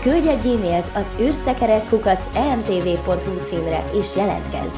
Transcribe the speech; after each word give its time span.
Küldj 0.00 0.28
egy 0.28 0.46
e-mailt 0.46 0.90
az 0.94 1.14
űrszekerekkukac.emtv.hu 1.20 3.44
címre 3.44 3.90
és 3.92 4.16
jelentkezz. 4.16 4.74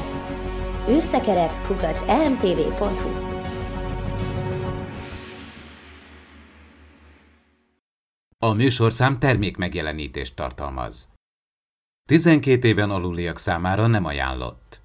űrszekerekkukac.emtv.hu 0.89 3.29
A 8.37 8.53
műsorszám 8.53 9.19
termék 9.19 9.57
megjelenítést 9.57 10.35
tartalmaz. 10.35 11.07
12 12.09 12.67
éven 12.67 12.89
aluliak 12.89 13.37
számára 13.37 13.87
nem 13.87 14.05
ajánlott. 14.05 14.81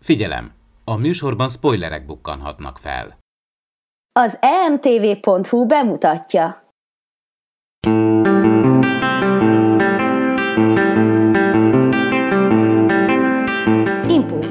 Figyelem! 0.00 0.52
A 0.84 0.96
műsorban 0.96 1.48
spoilerek 1.48 2.06
bukkanhatnak 2.06 2.78
fel. 2.78 3.18
Az 4.12 4.38
emtv.hu 4.40 5.66
bemutatja. 5.66 6.70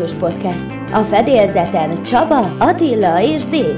Impulzus 0.02 0.20
Podcast. 0.20 0.66
A 0.92 1.04
fedélzeten 1.04 2.04
Csaba, 2.04 2.56
Attila 2.60 3.22
és 3.22 3.46
Dév. 3.46 3.76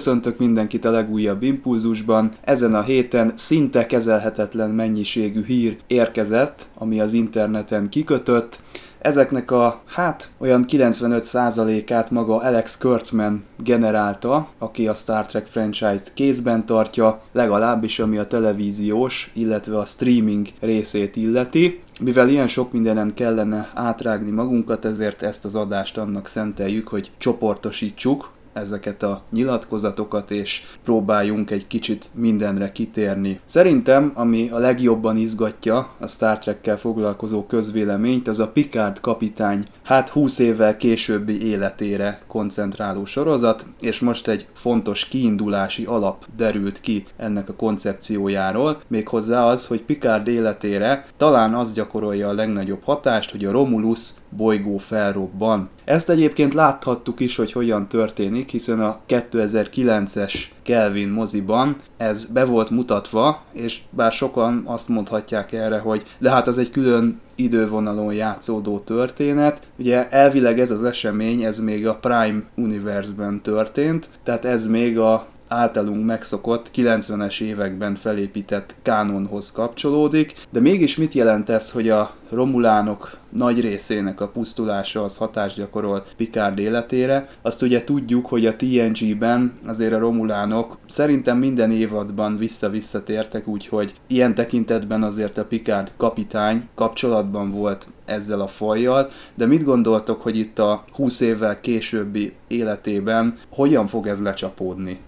Köszöntök 0.00 0.38
mindenkit 0.38 0.84
a 0.84 0.90
legújabb 0.90 1.42
impulzusban. 1.42 2.32
Ezen 2.44 2.74
a 2.74 2.82
héten 2.82 3.32
szinte 3.36 3.86
kezelhetetlen 3.86 4.70
mennyiségű 4.70 5.44
hír 5.44 5.78
érkezett, 5.86 6.66
ami 6.74 7.00
az 7.00 7.12
interneten 7.12 7.88
kikötött. 7.88 8.58
Ezeknek 8.98 9.50
a, 9.50 9.80
hát, 9.86 10.30
olyan 10.38 10.64
95%-át 10.68 12.10
maga 12.10 12.36
Alex 12.36 12.78
Kurtzman 12.78 13.44
generálta, 13.58 14.48
aki 14.58 14.88
a 14.88 14.94
Star 14.94 15.26
Trek 15.26 15.46
franchise-t 15.46 16.14
kézben 16.14 16.66
tartja, 16.66 17.20
legalábbis 17.32 17.98
ami 17.98 18.18
a 18.18 18.26
televíziós, 18.26 19.30
illetve 19.34 19.78
a 19.78 19.84
streaming 19.84 20.48
részét 20.60 21.16
illeti. 21.16 21.80
Mivel 22.00 22.28
ilyen 22.28 22.48
sok 22.48 22.72
mindenen 22.72 23.14
kellene 23.14 23.70
átrágni 23.74 24.30
magunkat, 24.30 24.84
ezért 24.84 25.22
ezt 25.22 25.44
az 25.44 25.54
adást 25.54 25.98
annak 25.98 26.26
szenteljük, 26.26 26.88
hogy 26.88 27.10
csoportosítsuk, 27.18 28.30
ezeket 28.60 29.02
a 29.02 29.22
nyilatkozatokat, 29.32 30.30
és 30.30 30.62
próbáljunk 30.84 31.50
egy 31.50 31.66
kicsit 31.66 32.10
mindenre 32.14 32.72
kitérni. 32.72 33.40
Szerintem, 33.44 34.12
ami 34.14 34.48
a 34.50 34.58
legjobban 34.58 35.16
izgatja 35.16 35.88
a 35.98 36.06
Star 36.06 36.38
Trekkel 36.38 36.78
foglalkozó 36.78 37.46
közvéleményt, 37.46 38.28
az 38.28 38.38
a 38.38 38.48
Picard 38.48 39.00
kapitány 39.00 39.66
hát 39.82 40.08
20 40.08 40.38
évvel 40.38 40.76
későbbi 40.76 41.46
életére 41.46 42.20
koncentráló 42.26 43.04
sorozat, 43.04 43.64
és 43.80 44.00
most 44.00 44.28
egy 44.28 44.46
fontos 44.52 45.08
kiindulási 45.08 45.84
alap 45.84 46.24
derült 46.36 46.80
ki 46.80 47.06
ennek 47.16 47.48
a 47.48 47.54
koncepciójáról, 47.54 48.80
méghozzá 48.88 49.44
az, 49.44 49.66
hogy 49.66 49.82
Picard 49.82 50.28
életére 50.28 51.04
talán 51.16 51.54
az 51.54 51.72
gyakorolja 51.72 52.28
a 52.28 52.34
legnagyobb 52.34 52.82
hatást, 52.84 53.30
hogy 53.30 53.44
a 53.44 53.50
Romulus 53.50 54.10
bolygó 54.36 54.78
felrobban. 54.78 55.68
Ezt 55.84 56.10
egyébként 56.10 56.54
láthattuk 56.54 57.20
is, 57.20 57.36
hogy 57.36 57.52
hogyan 57.52 57.88
történik, 57.88 58.50
hiszen 58.50 58.80
a 58.80 58.98
2009-es 59.08 60.34
Kelvin 60.62 61.08
moziban 61.08 61.76
ez 61.96 62.24
be 62.24 62.44
volt 62.44 62.70
mutatva, 62.70 63.42
és 63.52 63.78
bár 63.90 64.12
sokan 64.12 64.62
azt 64.66 64.88
mondhatják 64.88 65.52
erre, 65.52 65.78
hogy 65.78 66.02
de 66.18 66.30
hát 66.30 66.48
az 66.48 66.58
egy 66.58 66.70
külön 66.70 67.20
idővonalon 67.34 68.12
játszódó 68.12 68.78
történet. 68.78 69.62
Ugye 69.78 70.08
elvileg 70.08 70.60
ez 70.60 70.70
az 70.70 70.84
esemény, 70.84 71.42
ez 71.42 71.60
még 71.60 71.86
a 71.86 71.96
Prime 71.96 72.42
Universe-ben 72.54 73.40
történt, 73.42 74.08
tehát 74.22 74.44
ez 74.44 74.66
még 74.66 74.98
a 74.98 75.26
általunk 75.50 76.04
megszokott 76.04 76.70
90-es 76.74 77.40
években 77.40 77.94
felépített 77.94 78.74
kánonhoz 78.82 79.52
kapcsolódik, 79.52 80.34
de 80.50 80.60
mégis 80.60 80.96
mit 80.96 81.12
jelent 81.12 81.48
ez, 81.48 81.70
hogy 81.70 81.88
a 81.88 82.14
romulánok 82.30 83.18
nagy 83.28 83.60
részének 83.60 84.20
a 84.20 84.28
pusztulása 84.28 85.04
az 85.04 85.16
hatást 85.16 85.56
gyakorol 85.56 86.04
Picard 86.16 86.58
életére. 86.58 87.28
Azt 87.42 87.62
ugye 87.62 87.84
tudjuk, 87.84 88.26
hogy 88.26 88.46
a 88.46 88.56
TNG-ben 88.56 89.52
azért 89.66 89.92
a 89.92 89.98
romulánok 89.98 90.78
szerintem 90.86 91.38
minden 91.38 91.70
évadban 91.70 92.36
vissza-visszatértek, 92.36 93.46
úgyhogy 93.46 93.94
ilyen 94.06 94.34
tekintetben 94.34 95.02
azért 95.02 95.38
a 95.38 95.44
Picard 95.44 95.92
kapitány 95.96 96.68
kapcsolatban 96.74 97.50
volt 97.50 97.86
ezzel 98.04 98.40
a 98.40 98.46
fajjal, 98.46 99.10
de 99.34 99.46
mit 99.46 99.64
gondoltok, 99.64 100.20
hogy 100.22 100.36
itt 100.36 100.58
a 100.58 100.84
20 100.92 101.20
évvel 101.20 101.60
későbbi 101.60 102.32
életében 102.48 103.38
hogyan 103.50 103.86
fog 103.86 104.06
ez 104.06 104.22
lecsapódni? 104.22 104.98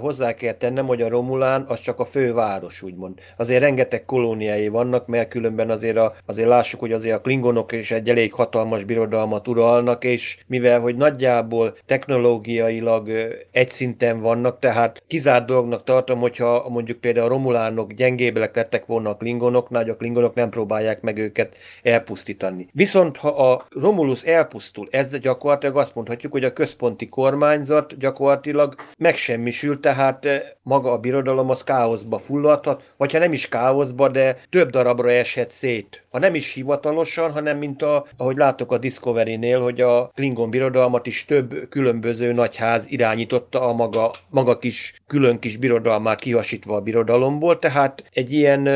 Hozzá 0.00 0.34
kell 0.34 0.52
tennem, 0.52 0.86
hogy 0.86 1.02
a 1.02 1.08
Romulán 1.08 1.64
az 1.68 1.80
csak 1.80 1.98
a 1.98 2.04
főváros, 2.04 2.82
úgymond. 2.82 3.18
Azért 3.36 3.60
rengeteg 3.60 4.04
kolóniái 4.04 4.68
vannak, 4.68 5.06
mert 5.06 5.28
különben 5.28 5.70
azért, 5.70 5.96
a, 5.96 6.14
azért 6.26 6.48
lássuk, 6.48 6.80
hogy 6.80 6.92
azért 6.92 7.16
a 7.16 7.20
klingonok 7.20 7.72
is 7.72 7.90
egy 7.90 8.08
elég 8.08 8.32
hatalmas 8.32 8.84
birodalmat 8.84 9.48
uralnak, 9.48 10.04
és 10.04 10.38
mivel, 10.46 10.80
hogy 10.80 10.96
nagyjából 10.96 11.76
technológiailag 11.86 13.10
egy 13.50 13.68
szinten 13.68 14.20
vannak, 14.20 14.58
tehát 14.58 15.02
kizárt 15.06 15.46
dolognak 15.46 15.84
tartom, 15.84 16.20
hogyha 16.20 16.68
mondjuk 16.68 16.98
például 16.98 17.26
a 17.26 17.28
Romulánok 17.28 17.92
gyengébbek 17.92 18.56
lettek 18.56 18.86
volna 18.86 19.10
a 19.10 19.16
klingonoknál, 19.16 19.82
hogy 19.82 19.90
a 19.90 19.96
klingonok 19.96 20.34
nem 20.34 20.50
próbálják 20.50 21.00
meg 21.00 21.18
őket 21.18 21.56
elpusztítani. 21.82 22.68
Viszont 22.72 23.16
ha 23.16 23.28
a 23.28 23.66
Romulus 23.70 24.22
elpusztul, 24.22 24.88
ez 24.90 25.18
gyakorlatilag 25.18 25.76
azt 25.76 25.94
mondhatjuk, 25.94 26.32
hogy 26.32 26.44
a 26.44 26.52
központi 26.52 27.08
kormányzat 27.08 27.98
gyakorlatilag 27.98 28.74
megsemmisül, 28.98 29.55
megsemmisül, 29.62 29.80
tehát 29.80 30.56
maga 30.62 30.92
a 30.92 30.98
birodalom 30.98 31.50
az 31.50 31.64
káoszba 31.64 32.18
fulladhat, 32.18 32.92
vagy 32.96 33.12
ha 33.12 33.18
nem 33.18 33.32
is 33.32 33.48
káoszba, 33.48 34.08
de 34.08 34.36
több 34.50 34.70
darabra 34.70 35.10
eshet 35.10 35.50
szét. 35.50 36.05
Ha 36.16 36.22
nem 36.22 36.34
is 36.34 36.54
hivatalosan, 36.54 37.32
hanem 37.32 37.58
mint 37.58 37.82
a, 37.82 38.06
ahogy 38.16 38.36
látok 38.36 38.72
a 38.72 38.78
Discovery-nél, 38.78 39.60
hogy 39.60 39.80
a 39.80 40.10
Klingon 40.14 40.50
birodalmat 40.50 41.06
is 41.06 41.24
több 41.24 41.68
különböző 41.68 42.32
nagyház 42.32 42.86
irányította 42.88 43.68
a 43.68 43.72
maga, 43.72 44.10
maga 44.30 44.58
kis, 44.58 44.94
külön 45.06 45.38
kis 45.38 45.56
birodalmát 45.56 46.20
kihasítva 46.20 46.76
a 46.76 46.80
birodalomból, 46.80 47.58
tehát 47.58 48.04
egy 48.12 48.32
ilyen 48.32 48.68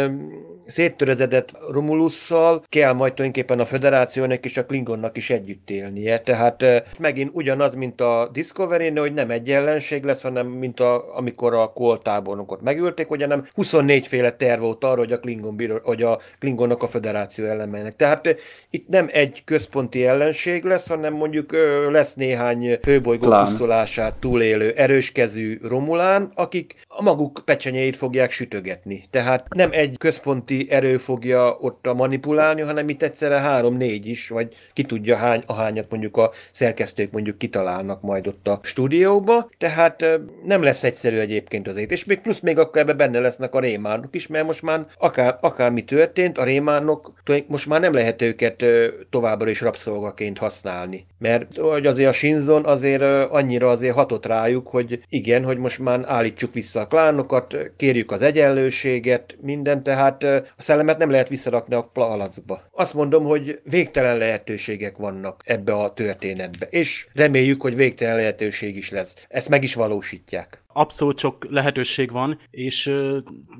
széttörezedett 0.70 1.56
Romulusszal 1.70 2.64
kell 2.68 2.92
majd 2.92 3.14
tulajdonképpen 3.14 3.60
a 3.60 3.64
Föderációnak 3.64 4.44
és 4.44 4.56
a 4.56 4.64
Klingonnak 4.64 5.16
is 5.16 5.30
együtt 5.30 5.70
élnie. 5.70 6.18
Tehát 6.18 6.64
megint 6.98 7.30
ugyanaz, 7.32 7.74
mint 7.74 8.00
a 8.00 8.28
discovery 8.32 8.98
hogy 8.98 9.14
nem 9.14 9.30
egy 9.30 9.50
ellenség 9.50 10.04
lesz, 10.04 10.22
hanem 10.22 10.46
mint 10.46 10.80
a, 10.80 11.16
amikor 11.16 11.54
a 11.54 11.72
koltábornokot 11.72 12.60
megölték, 12.60 13.08
hogy 13.08 13.26
nem 13.26 13.44
24 13.54 14.06
féle 14.06 14.30
terv 14.30 14.60
volt 14.60 14.84
arra, 14.84 14.98
hogy 14.98 15.12
a, 15.12 15.20
Klingon, 15.20 15.80
hogy 15.82 16.02
a 16.02 16.18
Klingonok 16.38 16.82
a 16.82 16.86
Föderáció 16.88 17.29
ellenmenek. 17.38 17.96
Tehát 17.96 18.36
itt 18.70 18.88
nem 18.88 19.08
egy 19.12 19.42
központi 19.44 20.04
ellenség 20.04 20.64
lesz, 20.64 20.88
hanem 20.88 21.12
mondjuk 21.12 21.52
lesz 21.90 22.14
néhány 22.14 22.78
főbolygó 22.82 23.30
pusztulását 23.30 24.14
túlélő 24.14 24.70
erőskezű 24.70 25.58
Romulán, 25.62 26.32
akik 26.34 26.74
a 26.92 27.02
maguk 27.02 27.42
pecsenyeit 27.44 27.96
fogják 27.96 28.30
sütögetni. 28.30 29.04
Tehát 29.10 29.54
nem 29.54 29.68
egy 29.72 29.98
központi 29.98 30.66
erő 30.70 30.96
fogja 30.96 31.56
ott 31.60 31.86
a 31.86 31.94
manipulálni, 31.94 32.60
hanem 32.60 32.88
itt 32.88 33.02
egyszerre 33.02 33.38
három-négy 33.38 34.06
is, 34.06 34.28
vagy 34.28 34.54
ki 34.72 34.82
tudja 34.82 35.16
hány, 35.16 35.42
ahányat 35.46 35.90
mondjuk 35.90 36.16
a 36.16 36.30
szerkesztők 36.52 37.10
mondjuk 37.10 37.38
kitalálnak 37.38 38.00
majd 38.00 38.26
ott 38.26 38.48
a 38.48 38.60
stúdióba, 38.62 39.50
tehát 39.58 40.04
nem 40.44 40.62
lesz 40.62 40.84
egyszerű 40.84 41.16
egyébként 41.16 41.68
azért. 41.68 41.90
És 41.90 42.04
még 42.04 42.20
plusz 42.20 42.40
még 42.40 42.58
akkor 42.58 42.80
ebbe 42.80 42.92
benne 42.92 43.18
lesznek 43.18 43.54
a 43.54 43.60
rémánok 43.60 44.14
is, 44.14 44.26
mert 44.26 44.46
most 44.46 44.62
már 44.62 44.86
akár, 44.98 45.38
akármi 45.40 45.84
történt, 45.84 46.38
a 46.38 46.44
rémánok 46.44 47.12
most 47.46 47.66
már 47.66 47.80
nem 47.80 47.92
lehet 47.92 48.22
őket 48.22 48.64
továbbra 49.10 49.50
is 49.50 49.60
rabszolgaként 49.60 50.38
használni. 50.38 51.06
Mert 51.18 51.56
hogy 51.56 51.86
azért 51.86 52.08
a 52.08 52.12
Shinzon 52.12 52.64
azért 52.64 53.02
annyira 53.30 53.70
azért 53.70 53.94
hatott 53.94 54.26
rájuk, 54.26 54.68
hogy 54.68 55.00
igen, 55.08 55.44
hogy 55.44 55.58
most 55.58 55.78
már 55.78 56.00
állítsuk 56.04 56.54
vissza 56.54 56.78
klánokat, 56.90 57.56
kérjük 57.76 58.10
az 58.10 58.22
egyenlőséget, 58.22 59.36
minden, 59.40 59.82
tehát 59.82 60.22
a 60.24 60.42
szellemet 60.56 60.98
nem 60.98 61.10
lehet 61.10 61.28
visszarakni 61.28 61.74
a 61.74 61.90
palacba. 61.92 62.62
Azt 62.72 62.94
mondom, 62.94 63.24
hogy 63.24 63.60
végtelen 63.64 64.16
lehetőségek 64.16 64.96
vannak 64.96 65.42
ebbe 65.44 65.72
a 65.72 65.92
történetbe, 65.92 66.66
és 66.70 67.06
reméljük, 67.14 67.62
hogy 67.62 67.74
végtelen 67.74 68.16
lehetőség 68.16 68.76
is 68.76 68.90
lesz. 68.90 69.14
Ezt 69.28 69.48
meg 69.48 69.62
is 69.62 69.74
valósítják 69.74 70.62
abszolút 70.72 71.18
sok 71.18 71.46
lehetőség 71.50 72.10
van, 72.10 72.38
és 72.50 72.92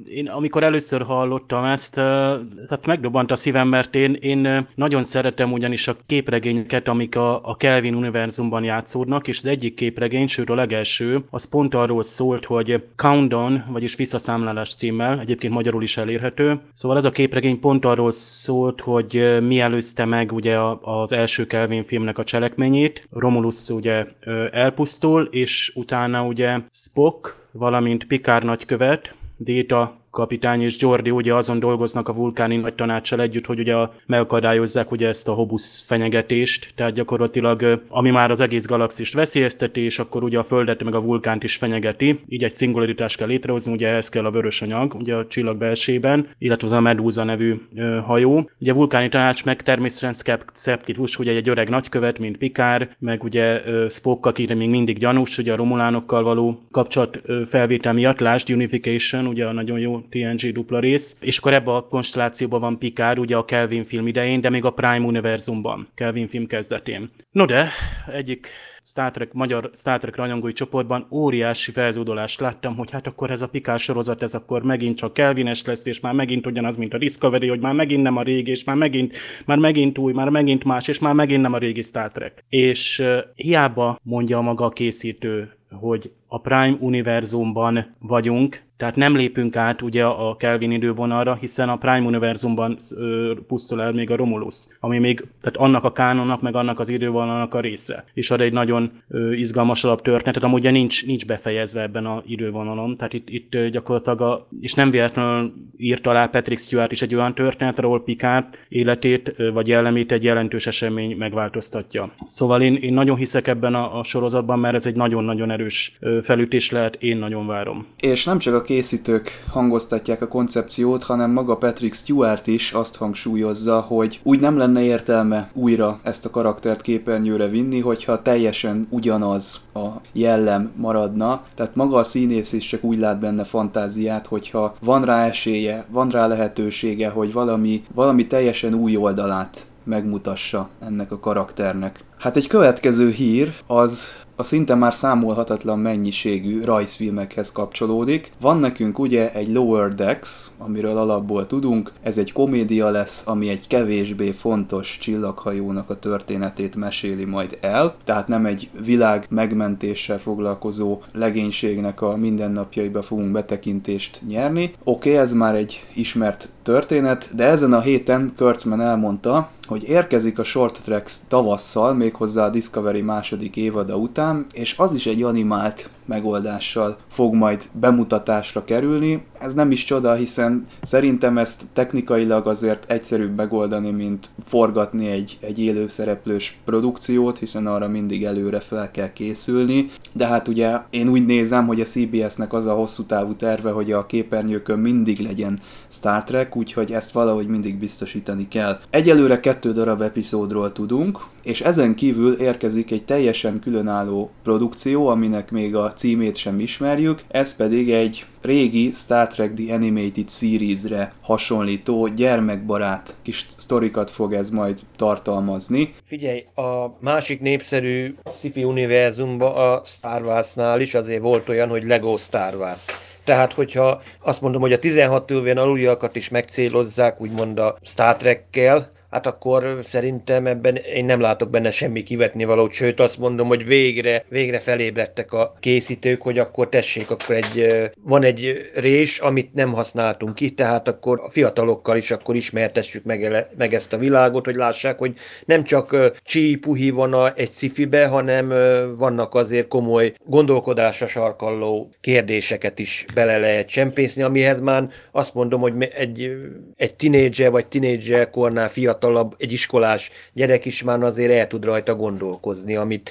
én 0.05 0.29
amikor 0.29 0.63
először 0.63 1.03
hallottam 1.03 1.65
ezt, 1.65 1.95
tehát 1.95 2.87
megdobant 2.87 3.31
a 3.31 3.37
szívem, 3.37 3.69
mert 3.69 3.95
én, 3.95 4.15
én 4.21 4.69
nagyon 4.75 5.03
szeretem 5.03 5.53
ugyanis 5.53 5.89
a 5.89 5.97
képregényeket, 6.07 6.89
amik 6.89 7.17
a, 7.17 7.41
a 7.45 7.57
Kelvin 7.57 7.95
univerzumban 7.95 8.65
játszódnak, 8.65 9.29
és 9.29 9.39
az 9.39 9.47
egyik 9.47 9.75
képregény, 9.75 10.27
sőt 10.27 10.51
a 10.51 10.55
legelső, 10.55 11.25
az 11.31 11.45
pont 11.45 11.75
arról 11.75 12.03
szólt, 12.03 12.45
hogy 12.45 12.85
Countdown, 12.97 13.65
vagyis 13.69 13.95
visszaszámlálás 13.95 14.75
címmel, 14.75 15.21
egyébként 15.21 15.53
magyarul 15.53 15.83
is 15.83 15.97
elérhető. 15.97 16.61
Szóval 16.73 16.97
ez 16.97 17.05
a 17.05 17.11
képregény 17.11 17.61
pont 17.61 17.85
arról 17.85 18.13
szólt, 18.13 18.81
hogy 18.81 19.39
mi 19.43 19.61
előzte 19.61 20.05
meg 20.05 20.33
ugye 20.33 20.59
az 20.81 21.13
első 21.13 21.47
Kelvin 21.47 21.85
filmnek 21.85 22.19
a 22.19 22.25
cselekményét. 22.25 23.05
Romulus 23.11 23.69
ugye 23.69 24.07
elpusztul, 24.51 25.29
és 25.31 25.73
utána 25.75 26.25
ugye 26.25 26.59
Spock, 27.01 27.49
valamint 27.51 28.07
Picard 28.07 28.45
nagykövet, 28.45 29.15
Data 29.39 30.00
kapitány 30.11 30.63
és 30.63 30.77
Jordi 30.79 31.11
ugye 31.11 31.35
azon 31.35 31.59
dolgoznak 31.59 32.09
a 32.09 32.15
vulkáni 32.15 32.57
nagy 32.57 32.75
tanácssal 32.75 33.21
együtt, 33.21 33.47
hogy 33.47 33.59
ugye 33.59 33.75
megakadályozzák 34.07 34.91
ugye 34.91 35.09
ezt 35.09 35.29
a 35.29 35.33
hobusz 35.33 35.83
fenyegetést, 35.87 36.73
tehát 36.75 36.93
gyakorlatilag 36.93 37.83
ami 37.89 38.11
már 38.11 38.31
az 38.31 38.41
egész 38.41 38.67
galaxist 38.67 39.15
veszélyezteti, 39.15 39.81
és 39.81 39.99
akkor 39.99 40.23
ugye 40.23 40.39
a 40.39 40.45
Földet 40.45 40.85
meg 40.85 40.95
a 40.95 41.01
vulkánt 41.01 41.43
is 41.43 41.57
fenyegeti, 41.57 42.21
így 42.29 42.45
egy 42.45 42.53
szingularitást 42.53 43.17
kell 43.17 43.27
létrehozni, 43.27 43.73
ugye 43.73 43.89
ehhez 43.89 44.09
kell 44.09 44.25
a 44.25 44.31
vörös 44.31 44.63
anyag, 44.63 44.95
ugye 44.95 45.15
a 45.15 45.27
csillag 45.27 45.57
belsében, 45.57 46.29
illetve 46.39 46.67
az 46.67 46.73
a 46.73 46.81
Medusa 46.81 47.25
nevű 47.25 47.61
ö, 47.77 47.99
hajó. 48.05 48.51
Ugye 48.61 48.73
a 48.73 48.75
vulkáni 48.75 49.09
tanács 49.09 49.45
meg 49.45 49.63
természetesen 49.63 50.39
szeptikus, 50.53 51.19
ugye 51.19 51.35
egy 51.35 51.49
öreg 51.49 51.69
nagykövet, 51.69 52.19
mint 52.19 52.37
Pikár, 52.37 52.97
meg 52.99 53.25
ugye 53.25 53.61
Spock, 53.89 54.27
akire 54.27 54.55
még 54.55 54.69
mindig 54.69 54.99
gyanús, 54.99 55.39
ugye 55.39 55.53
a 55.53 55.57
romulánokkal 55.57 56.23
való 56.23 56.63
kapcsolat 56.71 57.21
felvétel 57.49 57.93
miatt, 57.93 58.19
lásd 58.19 58.51
Unification, 58.51 59.27
ugye 59.27 59.47
a 59.47 59.53
nagyon 59.53 59.79
jó 59.79 60.00
TNG 60.09 60.53
dupla 60.53 60.81
rész, 60.81 61.17
és 61.21 61.39
akkor 61.39 61.53
ebben 61.53 61.75
a 61.75 61.87
konstellációban 61.87 62.61
van 62.61 62.79
Picard, 62.79 63.19
ugye 63.19 63.37
a 63.37 63.45
Kelvin 63.45 63.85
film 63.85 64.07
idején, 64.07 64.41
de 64.41 64.51
még 64.51 64.65
a 64.65 64.71
Prime 64.71 65.07
univerzumban, 65.07 65.89
Kelvin 65.95 66.29
film 66.29 66.47
kezdetén. 66.47 67.11
No 67.31 67.45
de, 67.45 67.71
egyik 68.13 68.49
Star 68.83 69.11
Trek, 69.11 69.33
magyar 69.33 69.71
Star 69.75 69.99
Trek 69.99 70.17
rajongói 70.17 70.53
csoportban 70.53 71.07
óriási 71.11 71.71
felzúdulást 71.71 72.41
láttam, 72.41 72.77
hogy 72.77 72.91
hát 72.91 73.07
akkor 73.07 73.31
ez 73.31 73.43
a 73.43 73.49
Picard 73.49 73.79
sorozat, 73.79 74.23
ez 74.23 74.35
akkor 74.35 74.63
megint 74.63 74.97
csak 74.97 75.13
Kelvines 75.13 75.65
lesz, 75.65 75.87
és 75.87 76.01
már 76.01 76.15
megint 76.15 76.47
ugyanaz, 76.47 76.77
mint 76.77 76.95
a 76.95 76.99
Discovery, 76.99 77.49
hogy 77.49 77.61
már 77.61 77.75
megint 77.75 78.03
nem 78.03 78.17
a 78.17 78.23
régi, 78.23 78.51
és 78.51 78.65
már 78.65 78.77
megint, 78.77 79.17
már 79.47 79.59
megint 79.59 79.99
új, 79.99 80.13
már 80.13 80.29
megint 80.29 80.65
más, 80.65 80.89
és 80.89 80.99
már 80.99 81.15
megint 81.15 81.43
nem 81.43 81.53
a 81.53 81.59
régi 81.59 81.83
Star 81.83 82.11
Trek. 82.11 82.45
És 82.49 82.99
uh, 82.99 83.19
hiába 83.35 83.99
mondja 84.03 84.41
maga 84.41 84.65
a 84.65 84.69
készítő, 84.69 85.53
hogy 85.71 86.13
a 86.27 86.41
Prime 86.41 86.77
univerzumban 86.81 87.97
vagyunk, 87.99 88.63
tehát 88.81 88.97
nem 88.97 89.17
lépünk 89.17 89.57
át 89.57 89.83
ugye 89.83 90.05
a 90.05 90.37
Kelvin 90.37 90.71
idővonalra, 90.71 91.35
hiszen 91.35 91.69
a 91.69 91.77
Prime 91.77 92.07
univerzumban 92.07 92.77
ö, 92.97 93.33
pusztul 93.47 93.83
el 93.83 93.93
még 93.93 94.11
a 94.11 94.17
Romulus, 94.17 94.55
ami 94.81 94.99
még, 94.99 95.25
tehát 95.41 95.57
annak 95.57 95.85
a 95.85 95.93
kánonnak, 95.93 96.43
meg 96.43 96.55
annak 96.55 96.79
az 96.79 96.89
idővonalnak 96.89 97.55
a 97.55 97.61
része. 97.61 98.05
És 98.15 98.31
ad 98.31 98.41
egy 98.41 98.53
nagyon 98.53 98.91
ö, 99.09 99.33
izgalmas 99.33 99.85
alaptörténetet, 99.85 100.43
amúgy 100.43 100.59
ugye 100.61 100.71
nincs, 100.71 101.07
nincs 101.07 101.27
befejezve 101.27 101.83
ebben 101.83 102.07
a 102.07 102.23
idővonalon, 102.27 102.97
tehát 102.97 103.13
itt, 103.13 103.29
itt 103.29 103.67
gyakorlatilag, 103.67 104.21
a, 104.21 104.47
és 104.61 104.75
nem 104.75 104.91
véletlenül 104.91 105.53
írt 105.77 106.07
alá 106.07 106.27
Patrick 106.27 106.61
Stewart 106.61 106.93
is 106.93 107.03
egy 107.03 107.15
olyan 107.15 107.35
történet, 107.35 107.79
ahol 107.79 108.03
Picard 108.03 108.45
életét 108.69 109.37
vagy 109.53 109.69
jellemét 109.69 110.13
egy 110.13 110.25
jelentős 110.25 110.67
esemény 110.67 111.17
megváltoztatja. 111.17 112.13
Szóval 112.25 112.63
én, 112.63 112.75
én 112.75 112.93
nagyon 112.93 113.17
hiszek 113.17 113.47
ebben 113.47 113.75
a, 113.75 113.99
a 113.99 114.03
sorozatban, 114.03 114.59
mert 114.59 114.75
ez 114.75 114.87
egy 114.87 114.95
nagyon-nagyon 114.97 115.51
erős 115.51 115.99
felütés 116.23 116.71
lehet, 116.71 116.97
én 117.03 117.17
nagyon 117.17 117.47
várom. 117.47 117.87
És 118.01 118.25
nem 118.25 118.39
csak 118.39 118.55
a 118.55 118.63
készítők 118.71 119.45
hangoztatják 119.49 120.23
a 120.23 120.29
koncepciót, 120.29 121.03
hanem 121.03 121.31
maga 121.31 121.57
Patrick 121.57 121.95
Stewart 121.95 122.47
is 122.47 122.73
azt 122.73 122.97
hangsúlyozza, 122.97 123.81
hogy 123.81 124.21
úgy 124.23 124.41
nem 124.41 124.57
lenne 124.57 124.83
értelme 124.83 125.51
újra 125.55 126.01
ezt 126.03 126.27
a 126.27 126.31
karaktert 126.31 126.83
képernyőre 126.83 127.49
vinni, 127.49 127.81
hogyha 127.81 128.23
teljesen 128.23 128.87
ugyanaz 128.91 129.61
a 129.75 129.87
jellem 130.13 130.73
maradna. 130.77 131.43
Tehát 131.55 131.75
maga 131.75 131.97
a 131.97 132.05
színész 132.05 132.53
is 132.53 132.67
csak 132.67 132.85
úgy 132.85 132.99
lát 132.99 133.21
benne 133.21 133.45
fantáziát, 133.45 134.27
hogyha 134.27 134.75
van 134.85 135.05
rá 135.05 135.27
esélye, 135.27 135.87
van 135.89 136.09
rá 136.09 136.27
lehetősége, 136.27 137.09
hogy 137.09 137.33
valami, 137.33 137.85
valami 137.95 138.27
teljesen 138.27 138.75
új 138.75 138.97
oldalát 138.97 139.67
megmutassa 139.85 140.69
ennek 140.81 141.13
a 141.13 141.21
karakternek. 141.21 142.05
Hát 142.19 142.37
egy 142.37 142.47
következő 142.47 143.11
hír 143.11 143.55
az 143.67 144.07
a 144.41 144.43
szinte 144.43 144.75
már 144.75 144.95
számolhatatlan 144.95 145.79
mennyiségű 145.79 146.65
rajzfilmekhez 146.65 147.53
kapcsolódik. 147.53 148.33
Van 148.41 148.59
nekünk 148.59 148.99
ugye 148.99 149.33
egy 149.33 149.53
Lower 149.53 149.95
Decks, 149.95 150.51
amiről 150.59 150.97
alapból 150.97 151.47
tudunk, 151.47 151.93
ez 152.03 152.19
egy 152.19 152.33
komédia 152.33 152.91
lesz, 152.91 153.27
ami 153.27 153.49
egy 153.49 153.67
kevésbé 153.67 154.31
fontos 154.31 154.99
csillaghajónak 155.01 155.91
a 155.91 155.99
történetét 155.99 156.77
meséli 156.77 157.25
majd 157.25 157.59
el, 157.61 157.95
tehát 158.05 158.29
nem 158.29 158.47
egy 158.47 158.69
világ 158.85 159.27
megmentéssel 159.31 160.19
foglalkozó 160.19 161.01
legénységnek 161.13 162.01
a 162.01 162.17
mindennapjaiba 162.17 163.03
fogunk 163.03 163.33
betekintést 163.33 164.21
nyerni. 164.29 164.73
Oké, 164.85 165.09
okay, 165.11 165.23
ez 165.23 165.33
már 165.33 165.55
egy 165.55 165.87
ismert 165.95 166.49
történet, 166.63 167.31
de 167.35 167.45
ezen 167.45 167.73
a 167.73 167.81
héten 167.81 168.33
Kurtzman 168.37 168.81
elmondta, 168.81 169.51
hogy 169.71 169.89
érkezik 169.89 170.39
a 170.39 170.45
Short 170.45 170.81
Tracks 170.83 171.13
tavasszal, 171.29 171.95
méghozzá 171.95 172.45
a 172.45 172.51
Discovery 172.51 173.01
második 173.01 173.57
évada 173.57 173.97
után, 173.97 174.47
és 174.53 174.75
az 174.79 174.95
is 174.95 175.07
egy 175.07 175.23
animált 175.23 175.91
megoldással 176.11 176.97
fog 177.09 177.35
majd 177.35 177.65
bemutatásra 177.73 178.65
kerülni. 178.65 179.23
Ez 179.41 179.55
nem 179.55 179.71
is 179.71 179.85
csoda, 179.85 180.13
hiszen 180.13 180.67
szerintem 180.83 181.39
ezt 181.39 181.63
technikailag 181.73 182.47
azért 182.47 182.91
egyszerűbb 182.91 183.37
megoldani, 183.37 183.91
mint 183.91 184.29
forgatni 184.47 185.07
egy, 185.07 185.39
egy 185.41 185.59
élő 185.59 185.89
szereplős 185.89 186.59
produkciót, 186.65 187.39
hiszen 187.39 187.67
arra 187.67 187.89
mindig 187.89 188.25
előre 188.25 188.61
fel 188.61 188.91
kell 188.91 189.13
készülni. 189.13 189.91
De 190.13 190.27
hát 190.27 190.49
ugye 190.49 190.79
én 190.91 191.09
úgy 191.09 191.27
nézem, 191.27 191.67
hogy 191.67 191.81
a 191.81 191.85
CBS-nek 191.85 192.53
az 192.53 192.67
a 192.67 192.75
hosszú 192.75 193.03
távú 193.03 193.35
terve, 193.35 193.71
hogy 193.71 193.93
a 193.93 194.07
képernyőkön 194.07 194.79
mindig 194.79 195.19
legyen 195.19 195.61
Star 195.89 196.25
Trek, 196.25 196.57
úgyhogy 196.57 196.93
ezt 196.93 197.11
valahogy 197.11 197.47
mindig 197.47 197.79
biztosítani 197.79 198.49
kell. 198.49 198.79
Egyelőre 198.91 199.41
kettő 199.41 199.73
darab 199.73 200.01
epizódról 200.01 200.73
tudunk, 200.73 201.19
és 201.43 201.61
ezen 201.61 201.95
kívül 201.95 202.33
érkezik 202.33 202.91
egy 202.91 203.05
teljesen 203.05 203.61
különálló 203.61 204.31
produkció, 204.43 205.07
aminek 205.07 205.51
még 205.51 205.75
a 205.75 205.93
címét 205.93 206.37
sem 206.37 206.61
ismerjük, 206.61 207.23
ez 207.29 207.57
pedig 207.57 207.91
egy 207.91 208.25
régi 208.43 208.91
Star 208.95 209.27
Trek 209.27 209.55
The 209.55 209.75
Animated 209.75 210.31
Series-re 210.31 211.13
hasonlító, 211.21 212.07
gyermekbarát 212.07 213.15
kis 213.23 213.47
sztorikat 213.57 214.11
fog 214.11 214.33
ez 214.33 214.51
majd 214.51 214.81
tartalmazni. 214.97 215.95
Figyelj, 216.05 216.45
a 216.55 216.97
másik 217.01 217.41
népszerű 217.41 218.15
sci-fi 218.31 218.65
univerzumban 218.65 219.55
a 219.55 219.85
Star 219.85 220.23
Wars-nál 220.23 220.81
is 220.81 220.95
azért 220.95 221.23
volt 221.23 221.49
olyan, 221.49 221.69
hogy 221.69 221.85
Lego 221.85 222.17
Star 222.17 222.55
Wars. 222.55 222.85
Tehát, 223.25 223.53
hogyha 223.53 224.03
azt 224.23 224.41
mondom, 224.41 224.61
hogy 224.61 224.73
a 224.73 224.79
16 224.79 225.31
éven 225.31 225.57
aluljakat 225.57 226.17
is 226.17 226.29
megcélozzák, 226.29 227.21
úgymond 227.21 227.59
a 227.59 227.79
Star 227.83 228.17
Trek-kel, 228.17 228.91
hát 229.11 229.27
akkor 229.27 229.79
szerintem 229.83 230.47
ebben 230.47 230.77
én 230.77 231.05
nem 231.05 231.21
látok 231.21 231.51
benne 231.51 231.71
semmi 231.71 232.03
kivetni 232.03 232.45
valót, 232.45 232.73
sőt 232.73 233.01
azt 233.01 233.19
mondom, 233.19 233.49
hogy 233.49 233.67
végre, 233.67 234.25
végre 234.29 234.59
felébredtek 234.59 235.33
a 235.33 235.55
készítők, 235.61 236.23
hogy 236.23 236.39
akkor 236.39 236.69
tessék, 236.69 237.11
akkor 237.11 237.37
egy, 237.37 237.67
van 238.03 238.25
egy 238.25 238.71
rés, 238.75 239.19
amit 239.19 239.55
nem 239.55 239.73
használtunk 239.73 240.35
ki, 240.35 240.51
tehát 240.51 240.89
akkor 240.89 241.21
a 241.25 241.29
fiatalokkal 241.29 241.97
is 241.97 242.11
akkor 242.11 242.35
ismertessük 242.35 243.05
meg, 243.05 243.47
meg 243.57 243.75
ezt 243.75 243.93
a 243.93 243.99
világot, 243.99 244.45
hogy 244.45 244.55
lássák, 244.55 244.99
hogy 244.99 245.13
nem 245.45 245.65
csak 245.65 246.13
csípuhi 246.23 246.91
van 246.91 247.13
a, 247.13 247.33
egy 247.37 247.51
szifibe, 247.51 248.07
hanem 248.07 248.49
vannak 248.97 249.35
azért 249.35 249.69
komoly 249.69 250.13
gondolkodásra 250.25 251.07
sarkalló 251.07 251.91
kérdéseket 252.01 252.79
is 252.79 253.07
bele 253.15 253.39
lehet 253.39 253.69
csempészni, 253.69 254.23
amihez 254.23 254.61
már 254.61 254.89
azt 255.13 255.35
mondom, 255.35 255.61
hogy 255.61 255.73
egy, 255.97 256.31
egy 256.77 256.95
tinédzser 256.95 257.51
vagy 257.51 257.67
tinédzserkornál 257.67 258.69
fiatal 258.69 259.00
fiatalabb, 259.01 259.35
egy 259.39 259.53
iskolás 259.53 260.11
gyerek 260.33 260.65
is 260.65 260.83
már 260.83 261.03
azért 261.03 261.33
el 261.33 261.47
tud 261.47 261.65
rajta 261.65 261.95
gondolkozni, 261.95 262.77
amit 262.77 263.11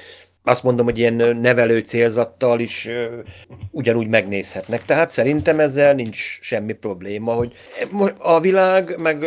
azt 0.50 0.62
mondom, 0.62 0.84
hogy 0.84 0.98
ilyen 0.98 1.36
nevelő 1.36 1.78
célzattal 1.78 2.60
is 2.60 2.88
ugyanúgy 3.70 4.08
megnézhetnek. 4.08 4.84
Tehát 4.84 5.10
szerintem 5.10 5.60
ezzel 5.60 5.94
nincs 5.94 6.38
semmi 6.40 6.72
probléma, 6.72 7.32
hogy 7.32 7.52
a 8.18 8.40
világ, 8.40 8.96
meg 8.98 9.26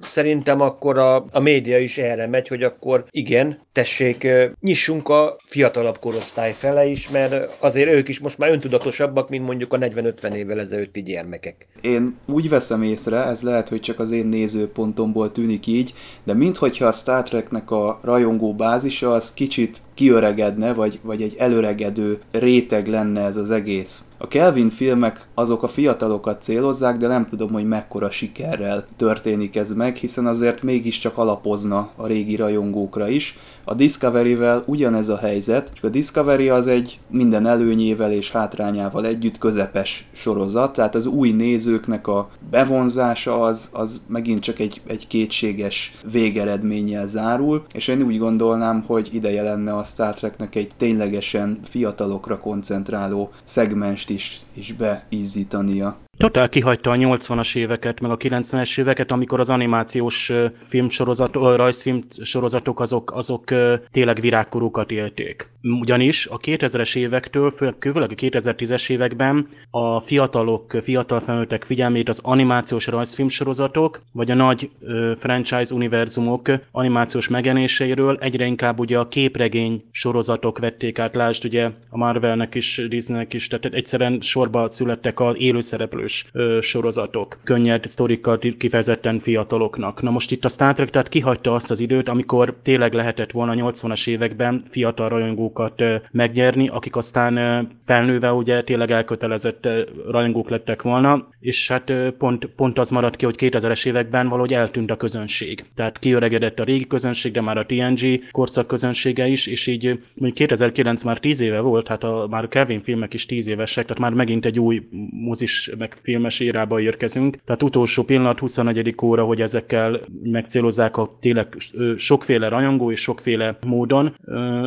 szerintem 0.00 0.60
akkor 0.60 0.98
a, 0.98 1.24
a 1.30 1.40
média 1.40 1.78
is 1.78 1.98
erre 1.98 2.26
megy, 2.26 2.48
hogy 2.48 2.62
akkor 2.62 3.04
igen, 3.10 3.62
tessék, 3.72 4.26
nyissunk 4.60 5.08
a 5.08 5.36
fiatalabb 5.46 5.98
korosztály 5.98 6.52
fele 6.52 6.86
is, 6.86 7.10
mert 7.10 7.56
azért 7.60 7.90
ők 7.90 8.08
is 8.08 8.20
most 8.20 8.38
már 8.38 8.50
öntudatosabbak, 8.50 9.28
mint 9.28 9.44
mondjuk 9.44 9.72
a 9.72 9.78
40-50 9.78 10.32
évvel 10.32 10.60
ezelőtti 10.60 11.02
gyermekek. 11.02 11.66
Én 11.80 12.18
úgy 12.26 12.48
veszem 12.48 12.82
észre, 12.82 13.24
ez 13.24 13.42
lehet, 13.42 13.68
hogy 13.68 13.80
csak 13.80 13.98
az 13.98 14.10
én 14.10 14.26
nézőpontomból 14.26 15.32
tűnik 15.32 15.66
így, 15.66 15.94
de 16.24 16.34
minthogyha 16.34 16.86
a 16.86 16.92
Star 16.92 17.22
Treknek 17.22 17.70
a 17.70 17.98
rajongó 18.02 18.54
bázisa 18.54 19.12
az 19.12 19.34
kicsit 19.34 19.80
kiöregedne, 19.94 20.63
vagy, 20.72 20.98
vagy 21.02 21.22
egy 21.22 21.34
előregedő 21.38 22.18
réteg 22.30 22.88
lenne 22.88 23.20
ez 23.20 23.36
az 23.36 23.50
egész. 23.50 24.04
A 24.24 24.28
Kelvin 24.28 24.70
filmek 24.70 25.26
azok 25.34 25.62
a 25.62 25.68
fiatalokat 25.68 26.42
célozzák, 26.42 26.96
de 26.96 27.06
nem 27.06 27.28
tudom, 27.28 27.52
hogy 27.52 27.64
mekkora 27.64 28.10
sikerrel 28.10 28.84
történik 28.96 29.56
ez 29.56 29.72
meg, 29.72 29.96
hiszen 29.96 30.26
azért 30.26 30.62
mégiscsak 30.62 31.18
alapozna 31.18 31.90
a 31.96 32.06
régi 32.06 32.36
rajongókra 32.36 33.08
is. 33.08 33.38
A 33.64 33.74
Discovery-vel 33.74 34.62
ugyanez 34.66 35.08
a 35.08 35.16
helyzet, 35.16 35.70
csak 35.74 35.84
a 35.84 35.88
Discovery 35.88 36.48
az 36.48 36.66
egy 36.66 36.98
minden 37.10 37.46
előnyével 37.46 38.12
és 38.12 38.30
hátrányával 38.30 39.06
együtt 39.06 39.38
közepes 39.38 40.08
sorozat, 40.12 40.72
tehát 40.72 40.94
az 40.94 41.06
új 41.06 41.30
nézőknek 41.30 42.06
a 42.06 42.28
bevonzása 42.50 43.40
az, 43.40 43.70
az 43.72 44.00
megint 44.06 44.40
csak 44.40 44.58
egy, 44.58 44.80
egy 44.86 45.06
kétséges 45.06 45.94
végeredménnyel 46.12 47.06
zárul, 47.06 47.64
és 47.72 47.88
én 47.88 48.02
úgy 48.02 48.18
gondolnám, 48.18 48.84
hogy 48.86 49.08
ideje 49.12 49.42
lenne 49.42 49.76
a 49.76 49.84
Star 49.84 50.14
Treknek 50.14 50.54
egy 50.54 50.70
ténylegesen 50.76 51.58
fiatalokra 51.68 52.38
koncentráló 52.38 53.30
szegmens 53.44 54.04
is, 54.14 54.46
is 54.56 54.72
beizzítania. 54.72 56.03
Totál 56.16 56.48
kihagyta 56.48 56.90
a 56.90 56.96
80-as 56.96 57.56
éveket, 57.56 58.00
meg 58.00 58.10
a 58.10 58.16
90-es 58.16 58.78
éveket, 58.78 59.10
amikor 59.10 59.40
az 59.40 59.50
animációs 59.50 60.32
filmsorozat, 60.60 61.34
rajzfilm 61.34 62.00
sorozatok 62.22 62.80
azok, 62.80 63.12
azok 63.14 63.44
tényleg 63.90 64.20
virágkorúkat 64.20 64.90
élték. 64.90 65.48
Ugyanis 65.80 66.26
a 66.26 66.38
2000-es 66.38 66.96
évektől, 66.96 67.50
főleg 67.50 68.10
a 68.10 68.14
2010-es 68.14 68.90
években 68.90 69.48
a 69.70 70.00
fiatalok, 70.00 70.76
fiatal 70.82 71.20
felnőttek 71.20 71.64
figyelmét 71.64 72.08
az 72.08 72.20
animációs 72.22 72.86
rajzfilm 72.86 73.28
sorozatok, 73.28 74.00
vagy 74.12 74.30
a 74.30 74.34
nagy 74.34 74.70
franchise 75.18 75.74
univerzumok 75.74 76.50
animációs 76.70 77.28
megjelenéseiről 77.28 78.16
egyre 78.20 78.44
inkább 78.46 78.78
ugye 78.78 78.98
a 78.98 79.08
képregény 79.08 79.82
sorozatok 79.90 80.58
vették 80.58 80.98
át, 80.98 81.14
lásd 81.14 81.44
ugye 81.44 81.70
a 81.88 81.96
Marvelnek 81.96 82.54
is, 82.54 82.80
Disneynek 82.88 83.34
is, 83.34 83.48
tehát 83.48 83.64
egyszerűen 83.64 84.20
sorba 84.20 84.70
születtek 84.70 85.20
az 85.20 85.34
élőszereplő 85.38 86.03
erős 86.04 86.26
sorozatok, 86.60 87.38
könnyed 87.44 87.84
sztorikkal 87.86 88.38
kifejezetten 88.38 89.18
fiataloknak. 89.18 90.02
Na 90.02 90.10
most 90.10 90.30
itt 90.30 90.44
a 90.44 90.48
Star 90.48 90.74
Trek 90.74 90.90
tehát 90.90 91.08
kihagyta 91.08 91.54
azt 91.54 91.70
az 91.70 91.80
időt, 91.80 92.08
amikor 92.08 92.56
tényleg 92.62 92.92
lehetett 92.92 93.30
volna 93.30 93.54
80-as 93.56 94.08
években 94.08 94.64
fiatal 94.68 95.08
rajongókat 95.08 95.80
ö, 95.80 95.96
megnyerni, 96.10 96.68
akik 96.68 96.96
aztán 96.96 97.36
ö, 97.36 97.60
felnőve 97.80 98.32
ugye 98.32 98.62
tényleg 98.62 98.90
elkötelezett 98.90 99.68
rajongók 100.08 100.50
lettek 100.50 100.82
volna, 100.82 101.28
és 101.40 101.68
hát 101.68 101.92
pont, 102.18 102.46
pont 102.46 102.78
az 102.78 102.90
maradt 102.90 103.16
ki, 103.16 103.24
hogy 103.24 103.36
2000-es 103.38 103.86
években 103.86 104.28
valahogy 104.28 104.54
eltűnt 104.54 104.90
a 104.90 104.96
közönség. 104.96 105.64
Tehát 105.74 105.98
kiöregedett 105.98 106.58
a 106.58 106.64
régi 106.64 106.86
közönség, 106.86 107.32
de 107.32 107.40
már 107.40 107.58
a 107.58 107.66
TNG 107.66 108.30
korszak 108.30 108.66
közönsége 108.66 109.26
is, 109.26 109.46
és 109.46 109.66
így 109.66 109.84
mondjuk 110.14 110.34
2009 110.34 111.02
már 111.02 111.18
10 111.18 111.40
éve 111.40 111.60
volt, 111.60 111.88
hát 111.88 112.04
a, 112.04 112.26
már 112.30 112.44
a 112.44 112.48
Kevin 112.48 112.82
filmek 112.82 113.14
is 113.14 113.26
10 113.26 113.46
évesek, 113.46 113.84
tehát 113.84 114.02
már 114.02 114.12
megint 114.12 114.44
egy 114.44 114.58
új 114.60 114.82
mozis, 115.10 115.70
meg 115.78 115.93
filmes 116.02 116.40
érába 116.40 116.80
érkezünk. 116.80 117.36
Tehát 117.44 117.62
utolsó 117.62 118.02
pillanat, 118.02 118.38
21. 118.38 118.94
óra, 119.02 119.24
hogy 119.24 119.40
ezekkel 119.40 120.00
megcélozzák 120.22 120.96
a 120.96 121.16
tényleg 121.20 121.56
sokféle 121.96 122.48
rajongó 122.48 122.90
és 122.90 123.00
sokféle 123.00 123.58
módon. 123.66 124.16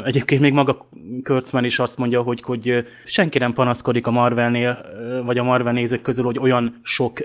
Egyébként 0.06 0.42
még 0.42 0.54
maga 0.54 0.90
Kurtzman 1.24 1.64
is 1.64 1.80
azt 1.80 1.98
mondja, 1.98 2.22
hogy, 2.22 2.42
hogy 2.42 2.86
senki 3.06 3.38
nem 3.38 3.54
panaszkodik 3.54 4.08
a 4.08 4.12
Marvelnél, 4.12 4.86
vagy 5.26 5.38
a 5.38 5.44
Marvel 5.44 5.74
nézők 5.74 6.02
közül, 6.02 6.26
hogy 6.26 6.40
olyan 6.40 6.80
sok 6.84 7.20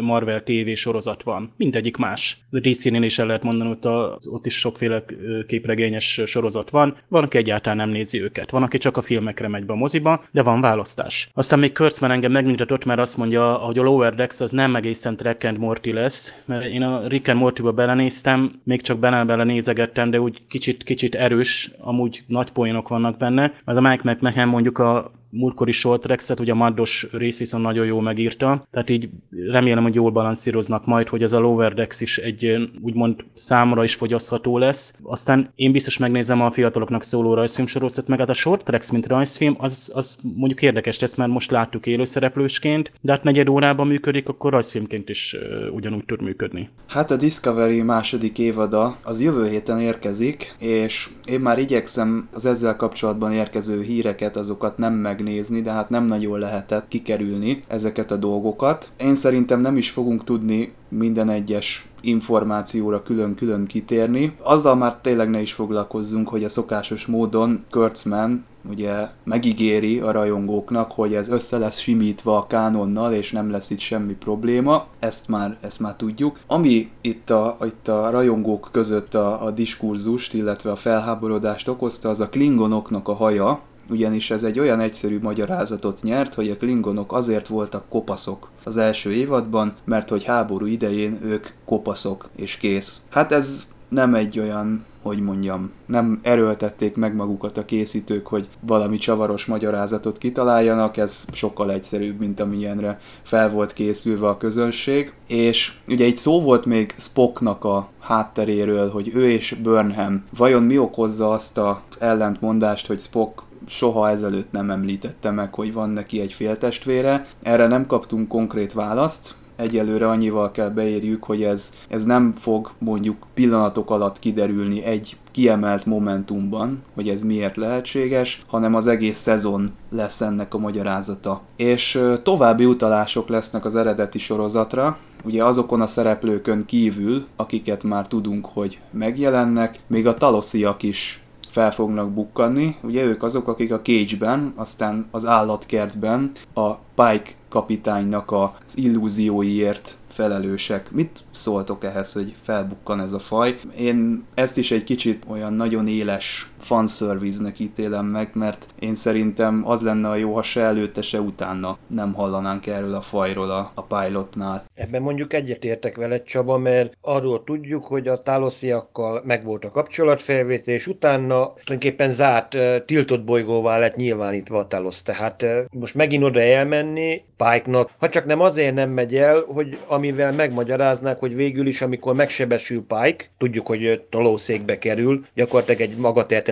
Marvel 0.00 0.42
TV 0.42 0.70
sorozat 0.74 1.22
van. 1.22 1.52
Mindegyik 1.56 1.96
más. 1.96 2.38
DC-nél 2.50 3.02
is 3.02 3.18
el 3.18 3.26
lehet 3.26 3.42
mondani, 3.42 3.68
hogy 3.68 3.92
ott 4.30 4.46
is 4.46 4.58
sokféle 4.58 5.04
képregényes 5.46 6.20
sorozat 6.26 6.70
van. 6.70 6.96
Van, 7.08 7.24
aki 7.24 7.36
egyáltalán 7.36 7.76
nem 7.76 7.88
nézi 7.88 8.22
őket. 8.22 8.50
Van, 8.50 8.62
aki 8.62 8.78
csak 8.78 8.96
a 8.96 9.02
filmekre 9.02 9.48
megy 9.48 9.66
be 9.66 9.72
a 9.72 9.76
moziba, 9.76 10.24
de 10.32 10.42
van 10.42 10.60
választás. 10.60 11.28
Aztán 11.34 11.58
még 11.58 11.72
Kurtzman 11.72 12.10
engem 12.10 12.32
megnyugtatott, 12.32 12.84
mert 12.84 13.00
azt 13.00 13.09
mondja, 13.16 13.52
hogy 13.52 13.78
a 13.78 13.82
Lower 13.82 14.14
Decks 14.14 14.40
az 14.40 14.50
nem 14.50 14.76
egészen 14.76 15.16
Track 15.16 15.44
and 15.44 15.58
Morty 15.58 15.92
lesz, 15.92 16.34
mert 16.44 16.64
én 16.64 16.82
a 16.82 17.06
Rick 17.06 17.28
and 17.28 17.38
Morty-ba 17.38 17.72
belenéztem, 17.72 18.60
még 18.64 18.82
csak 18.82 18.98
bele 18.98 19.24
bele 19.24 19.44
nézegettem, 19.44 20.10
de 20.10 20.20
úgy 20.20 20.42
kicsit, 20.48 20.82
kicsit 20.82 21.14
erős, 21.14 21.70
amúgy 21.78 22.22
nagy 22.26 22.50
poénok 22.52 22.88
vannak 22.88 23.16
benne, 23.16 23.52
mert 23.64 23.78
a 23.78 23.80
Mike 23.80 24.10
McMahon 24.12 24.48
mondjuk 24.48 24.78
a 24.78 25.10
múltkori 25.30 25.72
short 25.72 26.02
tracks 26.02 26.28
ugye 26.38 26.52
a 26.52 26.54
maddos 26.54 27.06
rész 27.12 27.38
viszont 27.38 27.62
nagyon 27.62 27.86
jó 27.86 28.00
megírta, 28.00 28.66
tehát 28.70 28.90
így 28.90 29.08
remélem, 29.50 29.82
hogy 29.82 29.94
jól 29.94 30.10
balanszíroznak 30.10 30.86
majd, 30.86 31.08
hogy 31.08 31.22
ez 31.22 31.32
a 31.32 31.38
Lower 31.38 31.74
Decks 31.74 32.00
is 32.00 32.18
egy 32.18 32.70
úgymond 32.82 33.14
számra 33.34 33.84
is 33.84 33.94
fogyasztható 33.94 34.58
lesz. 34.58 34.94
Aztán 35.02 35.52
én 35.54 35.72
biztos 35.72 35.98
megnézem 35.98 36.40
a 36.40 36.50
fiataloknak 36.50 37.02
szóló 37.02 37.34
rajzfilm 37.34 37.66
sorozatot, 37.66 38.08
meg 38.08 38.18
hát 38.18 38.28
a 38.28 38.34
short 38.34 38.64
tracks, 38.64 38.90
mint 38.90 39.06
rajzfilm, 39.06 39.54
az, 39.58 39.90
az 39.94 40.18
mondjuk 40.36 40.62
érdekes 40.62 40.98
lesz, 40.98 41.14
mert 41.14 41.30
most 41.30 41.50
láttuk 41.50 41.86
élőszereplősként, 41.86 42.92
de 43.00 43.12
hát 43.12 43.22
negyed 43.22 43.48
órában 43.48 43.86
működik, 43.86 44.28
akkor 44.28 44.52
rajzfilmként 44.52 45.08
is 45.08 45.36
ugyanúgy 45.72 46.04
tud 46.04 46.22
működni. 46.22 46.68
Hát 46.86 47.10
a 47.10 47.16
Discovery 47.16 47.82
második 47.82 48.38
évada 48.38 48.96
az 49.02 49.20
jövő 49.20 49.48
héten 49.48 49.80
érkezik, 49.80 50.54
és 50.58 51.08
én 51.24 51.40
már 51.40 51.58
igyekszem 51.58 52.28
az 52.32 52.46
ezzel 52.46 52.76
kapcsolatban 52.76 53.32
érkező 53.32 53.82
híreket, 53.82 54.36
azokat 54.36 54.78
nem 54.78 54.94
meg 54.94 55.19
megnézni, 55.20 55.62
de 55.62 55.70
hát 55.70 55.90
nem 55.90 56.04
nagyon 56.04 56.38
lehetett 56.38 56.88
kikerülni 56.88 57.62
ezeket 57.68 58.10
a 58.10 58.16
dolgokat. 58.16 58.88
Én 59.00 59.14
szerintem 59.14 59.60
nem 59.60 59.76
is 59.76 59.90
fogunk 59.90 60.24
tudni 60.24 60.72
minden 60.88 61.28
egyes 61.28 61.88
információra 62.00 63.02
külön-külön 63.02 63.64
kitérni. 63.64 64.34
Azzal 64.42 64.74
már 64.74 64.96
tényleg 65.00 65.30
ne 65.30 65.40
is 65.40 65.52
foglalkozzunk, 65.52 66.28
hogy 66.28 66.44
a 66.44 66.48
szokásos 66.48 67.06
módon 67.06 67.64
Kurtzman 67.70 68.44
ugye 68.68 69.08
megígéri 69.24 70.00
a 70.00 70.10
rajongóknak, 70.10 70.92
hogy 70.92 71.14
ez 71.14 71.28
össze 71.28 71.58
lesz 71.58 71.78
simítva 71.78 72.36
a 72.36 72.46
kánonnal, 72.46 73.12
és 73.12 73.32
nem 73.32 73.50
lesz 73.50 73.70
itt 73.70 73.78
semmi 73.78 74.12
probléma. 74.12 74.86
Ezt 74.98 75.28
már, 75.28 75.56
ezt 75.60 75.80
már 75.80 75.96
tudjuk. 75.96 76.38
Ami 76.46 76.90
itt 77.00 77.30
a, 77.30 77.56
itt 77.64 77.88
a 77.88 78.10
rajongók 78.10 78.68
között 78.72 79.14
a, 79.14 79.44
a 79.44 79.50
diskurzust, 79.50 80.34
illetve 80.34 80.70
a 80.70 80.76
felháborodást 80.76 81.68
okozta, 81.68 82.08
az 82.08 82.20
a 82.20 82.28
klingonoknak 82.28 83.08
a 83.08 83.14
haja, 83.14 83.60
ugyanis 83.90 84.30
ez 84.30 84.42
egy 84.42 84.58
olyan 84.58 84.80
egyszerű 84.80 85.18
magyarázatot 85.22 86.02
nyert, 86.02 86.34
hogy 86.34 86.50
a 86.50 86.56
klingonok 86.56 87.12
azért 87.12 87.48
voltak 87.48 87.88
kopaszok 87.88 88.50
az 88.64 88.76
első 88.76 89.12
évadban, 89.12 89.74
mert 89.84 90.08
hogy 90.08 90.24
háború 90.24 90.66
idején 90.66 91.18
ők 91.22 91.46
kopaszok 91.64 92.28
és 92.36 92.56
kész. 92.56 93.00
Hát 93.08 93.32
ez 93.32 93.68
nem 93.88 94.14
egy 94.14 94.38
olyan 94.38 94.88
hogy 95.02 95.20
mondjam, 95.20 95.70
nem 95.86 96.20
erőltették 96.22 96.96
meg 96.96 97.14
magukat 97.14 97.56
a 97.56 97.64
készítők, 97.64 98.26
hogy 98.26 98.48
valami 98.60 98.96
csavaros 98.96 99.46
magyarázatot 99.46 100.18
kitaláljanak, 100.18 100.96
ez 100.96 101.24
sokkal 101.32 101.72
egyszerűbb, 101.72 102.18
mint 102.18 102.40
amilyenre 102.40 103.00
fel 103.22 103.50
volt 103.50 103.72
készülve 103.72 104.28
a 104.28 104.36
közönség. 104.36 105.12
És 105.26 105.72
ugye 105.88 106.04
egy 106.04 106.16
szó 106.16 106.40
volt 106.40 106.64
még 106.64 106.94
Spocknak 106.98 107.64
a 107.64 107.88
hátteréről, 108.00 108.90
hogy 108.90 109.10
ő 109.14 109.30
és 109.30 109.56
Burnham 109.62 110.24
vajon 110.36 110.62
mi 110.62 110.78
okozza 110.78 111.30
azt 111.30 111.58
a 111.58 111.82
ellentmondást, 111.98 112.86
hogy 112.86 112.98
Spock 112.98 113.42
soha 113.66 114.08
ezelőtt 114.08 114.52
nem 114.52 114.70
említette 114.70 115.30
meg, 115.30 115.54
hogy 115.54 115.72
van 115.72 115.90
neki 115.90 116.20
egy 116.20 116.32
féltestvére. 116.32 117.26
Erre 117.42 117.66
nem 117.66 117.86
kaptunk 117.86 118.28
konkrét 118.28 118.72
választ, 118.72 119.34
egyelőre 119.60 120.08
annyival 120.08 120.50
kell 120.50 120.68
beérjük, 120.68 121.24
hogy 121.24 121.42
ez, 121.42 121.74
ez 121.88 122.04
nem 122.04 122.34
fog 122.38 122.70
mondjuk 122.78 123.26
pillanatok 123.34 123.90
alatt 123.90 124.18
kiderülni 124.18 124.84
egy 124.84 125.16
kiemelt 125.30 125.86
momentumban, 125.86 126.82
hogy 126.94 127.08
ez 127.08 127.22
miért 127.22 127.56
lehetséges, 127.56 128.42
hanem 128.46 128.74
az 128.74 128.86
egész 128.86 129.18
szezon 129.18 129.72
lesz 129.90 130.20
ennek 130.20 130.54
a 130.54 130.58
magyarázata. 130.58 131.40
És 131.56 132.02
további 132.22 132.64
utalások 132.64 133.28
lesznek 133.28 133.64
az 133.64 133.76
eredeti 133.76 134.18
sorozatra, 134.18 134.98
ugye 135.24 135.44
azokon 135.44 135.80
a 135.80 135.86
szereplőkön 135.86 136.64
kívül, 136.66 137.26
akiket 137.36 137.82
már 137.82 138.08
tudunk, 138.08 138.46
hogy 138.46 138.78
megjelennek, 138.90 139.80
még 139.86 140.06
a 140.06 140.14
talosziak 140.14 140.82
is 140.82 141.22
fel 141.50 141.72
fognak 141.72 142.10
bukkanni. 142.10 142.76
Ugye 142.82 143.04
ők 143.04 143.22
azok, 143.22 143.48
akik 143.48 143.72
a 143.72 143.80
Cage-ben, 143.80 144.52
aztán 144.56 145.06
az 145.10 145.26
állatkertben 145.26 146.30
a 146.54 146.74
Pike 146.74 147.30
kapitánynak 147.48 148.32
az 148.32 148.50
illúzióiért 148.74 149.96
felelősek. 150.08 150.90
Mit 150.90 151.20
szóltok 151.30 151.84
ehhez, 151.84 152.12
hogy 152.12 152.34
felbukkan 152.42 153.00
ez 153.00 153.12
a 153.12 153.18
faj? 153.18 153.60
Én 153.78 154.24
ezt 154.34 154.58
is 154.58 154.70
egy 154.70 154.84
kicsit 154.84 155.24
olyan 155.28 155.52
nagyon 155.52 155.88
éles 155.88 156.49
fanservice-nek 156.60 157.58
ítélem 157.58 158.06
meg, 158.06 158.30
mert 158.32 158.66
én 158.78 158.94
szerintem 158.94 159.62
az 159.64 159.82
lenne 159.82 160.08
a 160.08 160.16
jó, 160.16 160.34
ha 160.34 160.42
se 160.42 160.60
előtte, 160.60 161.02
se 161.02 161.20
utána 161.20 161.78
nem 161.86 162.12
hallanánk 162.12 162.66
erről 162.66 162.94
a 162.94 163.00
fajról 163.00 163.50
a, 163.50 163.72
a 163.74 163.82
pilotnál. 163.82 164.64
Ebben 164.74 165.02
mondjuk 165.02 165.32
egyetértek 165.32 165.96
veled, 165.96 166.22
Csaba, 166.22 166.58
mert 166.58 166.96
arról 167.00 167.44
tudjuk, 167.44 167.84
hogy 167.84 168.08
a 168.08 168.22
tálosziakkal 168.22 169.22
megvolt 169.24 169.64
a 169.64 169.70
kapcsolatfelvétel, 169.70 170.74
és 170.74 170.86
utána 170.86 171.52
tulajdonképpen 171.52 172.10
zárt, 172.10 172.56
tiltott 172.84 173.24
bolygóvá 173.24 173.78
lett 173.78 173.96
nyilvánítva 173.96 174.58
a 174.58 174.66
tálosz. 174.66 175.02
Tehát 175.02 175.44
most 175.70 175.94
megint 175.94 176.22
oda 176.22 176.40
elmenni 176.40 177.22
Pike-nak, 177.36 177.90
ha 177.98 178.08
csak 178.08 178.24
nem 178.24 178.40
azért 178.40 178.74
nem 178.74 178.90
megy 178.90 179.16
el, 179.16 179.44
hogy 179.46 179.78
amivel 179.86 180.32
megmagyaráznák, 180.32 181.18
hogy 181.18 181.34
végül 181.34 181.66
is, 181.66 181.82
amikor 181.82 182.14
megsebesül 182.14 182.84
Pike, 182.86 183.24
tudjuk, 183.38 183.66
hogy 183.66 184.02
tolószékbe 184.10 184.78
kerül, 184.78 185.24
gyakorlatilag 185.34 185.80
egy 185.80 185.96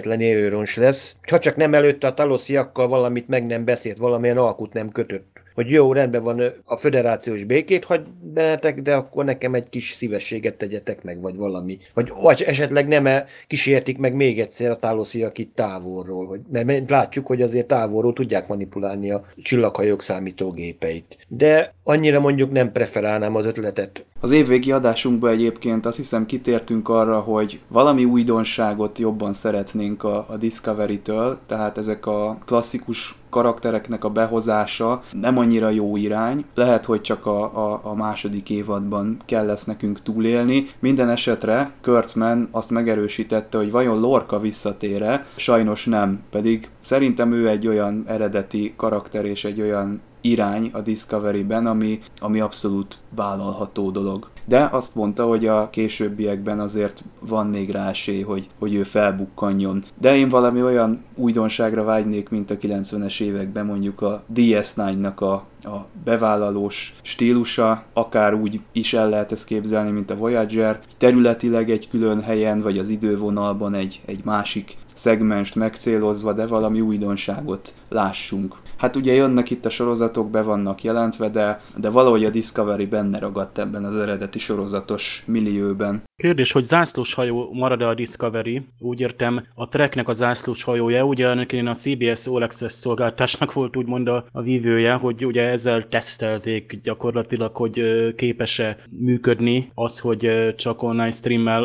magatértetlen 0.05 0.21
élőrons 0.21 0.77
lesz, 0.77 1.17
ha 1.29 1.39
csak 1.39 1.57
nem 1.57 1.75
előtte 1.75 2.07
a 2.07 2.15
talosziakkal 2.15 2.89
valamit 2.89 3.29
meg 3.29 3.47
nem 3.47 3.65
beszélt, 3.65 3.97
valamilyen 3.97 4.39
alkut 4.39 4.73
nem 4.73 4.91
kötött 4.91 5.43
hogy 5.59 5.71
jó, 5.71 5.93
rendben 5.93 6.23
van, 6.23 6.43
a 6.65 6.77
föderációs 6.77 7.45
békét 7.45 7.85
hagy 7.85 8.01
bennetek, 8.21 8.83
de 8.83 8.95
akkor 8.95 9.25
nekem 9.25 9.55
egy 9.55 9.69
kis 9.69 9.91
szívességet 9.91 10.55
tegyetek 10.55 11.03
meg, 11.03 11.21
vagy 11.21 11.37
valami. 11.37 11.79
Vagy, 11.95 12.13
vagy 12.23 12.43
esetleg 12.47 12.89
nem 12.89 13.07
-e 13.07 13.25
kísértik 13.47 13.99
meg 13.99 14.15
még 14.15 14.41
egyszer 14.41 14.71
a 14.71 14.77
tálosziak 14.77 15.39
itt 15.39 15.55
távolról, 15.55 16.27
hogy, 16.27 16.41
mert 16.51 16.91
látjuk, 16.91 17.27
hogy 17.27 17.43
azért 17.43 17.67
távolról 17.67 18.13
tudják 18.13 18.49
manipulálni 18.49 19.11
a 19.11 19.25
csillaghajók 19.43 20.03
számítógépeit. 20.03 21.17
De 21.29 21.75
annyira 21.83 22.21
mondjuk 22.21 22.51
nem 22.51 22.73
preferálnám 22.73 23.35
az 23.35 23.47
ötletet. 23.47 24.05
Az 24.21 24.31
évvégi 24.31 24.73
adásunkban 24.73 25.31
egyébként 25.31 25.87
azt 25.87 25.97
hiszem 25.97 26.27
kitértünk 26.27 26.89
arra, 26.89 27.21
hogy 27.21 27.61
valami 27.69 28.05
újdonságot 28.05 28.99
jobban 28.99 29.33
szeretnénk 29.33 30.05
a, 30.05 30.27
a 30.29 30.37
Discovery-től, 30.37 31.39
tehát 31.47 31.79
ezek 31.79 32.07
a 32.07 32.39
klasszikus 32.47 33.15
karaktereknek 33.31 34.05
a 34.05 34.11
behozása 34.11 35.03
nem 35.13 35.39
annyira 35.39 35.69
jó 35.69 35.97
irány. 35.97 36.45
Lehet, 36.55 36.85
hogy 36.85 37.01
csak 37.01 37.27
a, 37.27 37.43
a, 37.43 37.81
a 37.83 37.95
második 37.95 38.51
évadban 38.51 39.17
kell 39.25 39.47
lesz 39.47 39.65
nekünk 39.65 40.03
túlélni. 40.03 40.67
Minden 40.79 41.09
esetre 41.09 41.71
Kurtzman 41.83 42.49
azt 42.51 42.71
megerősítette, 42.71 43.59
hogy 43.59 43.71
vajon 43.71 44.01
Lorca 44.01 44.39
visszatére, 44.39 45.27
sajnos 45.37 45.85
nem, 45.85 46.23
pedig 46.31 46.69
szerintem 46.81 47.33
ő 47.33 47.49
egy 47.49 47.67
olyan 47.67 48.05
eredeti 48.07 48.75
karakter 48.77 49.25
és 49.25 49.45
egy 49.45 49.61
olyan 49.61 50.01
irány 50.21 50.71
a 50.73 50.81
Discovery-ben, 50.81 51.67
ami, 51.67 52.01
ami 52.21 52.41
abszolút 52.41 52.99
vállalható 53.15 53.91
dolog. 53.91 54.29
De 54.45 54.69
azt 54.73 54.95
mondta, 54.95 55.27
hogy 55.27 55.47
a 55.47 55.71
későbbiekben 55.71 56.61
azért 56.61 57.03
van 57.21 57.47
még 57.47 57.71
rá 57.71 57.89
esély, 57.89 58.23
hogy, 58.23 58.49
hogy 58.59 58.75
ő 58.75 58.83
felbukkanjon. 58.83 59.85
De 60.01 60.17
én 60.17 60.29
valami 60.29 60.63
olyan 60.63 61.05
újdonságra 61.15 61.85
vágynék, 61.85 62.29
mint 62.29 62.51
a 62.51 62.57
90-es 62.57 63.21
években 63.21 63.67
mondjuk 63.67 64.01
a 64.01 64.23
DS9-nak 64.35 65.17
a, 65.17 65.33
a 65.69 65.87
bevállalós 66.05 66.97
stílusa, 67.03 67.83
akár 67.93 68.35
úgy 68.35 68.61
is 68.73 68.95
el 68.95 69.09
lehet 69.09 69.33
ezt 69.33 69.47
képzelni, 69.47 69.91
mint 69.91 70.11
a 70.11 70.17
Voyager, 70.17 70.81
területileg 70.99 71.71
egy 71.71 71.89
külön 71.89 72.21
helyen, 72.21 72.61
vagy 72.61 72.79
az 72.79 72.89
idővonalban 72.89 73.75
egy, 73.75 74.01
egy 74.05 74.21
másik 74.25 74.77
szegmenst 74.95 75.55
megcélozva, 75.55 76.33
de 76.33 76.47
valami 76.47 76.81
újdonságot 76.81 77.75
lássunk. 77.89 78.57
Hát 78.79 78.97
ugye 78.97 79.13
jönnek 79.13 79.51
itt 79.51 79.65
a 79.65 79.71
sorozatok, 79.71 80.31
be 80.31 80.43
vannak 80.43 80.83
jelentve, 80.83 81.29
de, 81.29 81.61
de 81.77 81.91
valahogy 81.91 82.25
a 82.25 82.31
Discovery 82.31 82.87
benne 82.87 83.19
ragadt 83.19 83.59
ebben 83.59 83.85
az 83.85 83.95
eredeti 83.95 84.39
sorozatos 84.39 85.23
millióben. 85.27 86.03
Kérdés, 86.23 86.53
hogy 86.53 86.63
zászlós 86.63 87.15
hajó 87.15 87.51
marad-e 87.53 87.87
a 87.87 87.95
Discovery? 87.95 88.63
Úgy 88.79 89.01
értem, 89.01 89.47
a 89.55 89.69
Treknek 89.69 90.09
a 90.09 90.13
zászlós 90.13 90.63
hajója, 90.63 91.05
ugye 91.05 91.35
én 91.35 91.67
a 91.67 91.75
CBS 91.75 92.27
All 92.27 92.43
Access 92.43 92.73
szolgáltásnak 92.73 93.53
volt 93.53 93.77
úgymond 93.77 94.09
a, 94.09 94.25
a 94.33 94.43
vívője, 94.43 94.93
hogy 94.93 95.27
ugye 95.27 95.43
ezzel 95.43 95.89
tesztelték 95.89 96.81
gyakorlatilag, 96.83 97.57
hogy 97.57 97.83
képes-e 98.15 98.77
működni 98.91 99.71
az, 99.75 99.99
hogy 99.99 100.55
csak 100.57 100.83
online 100.83 101.11
streammel 101.11 101.63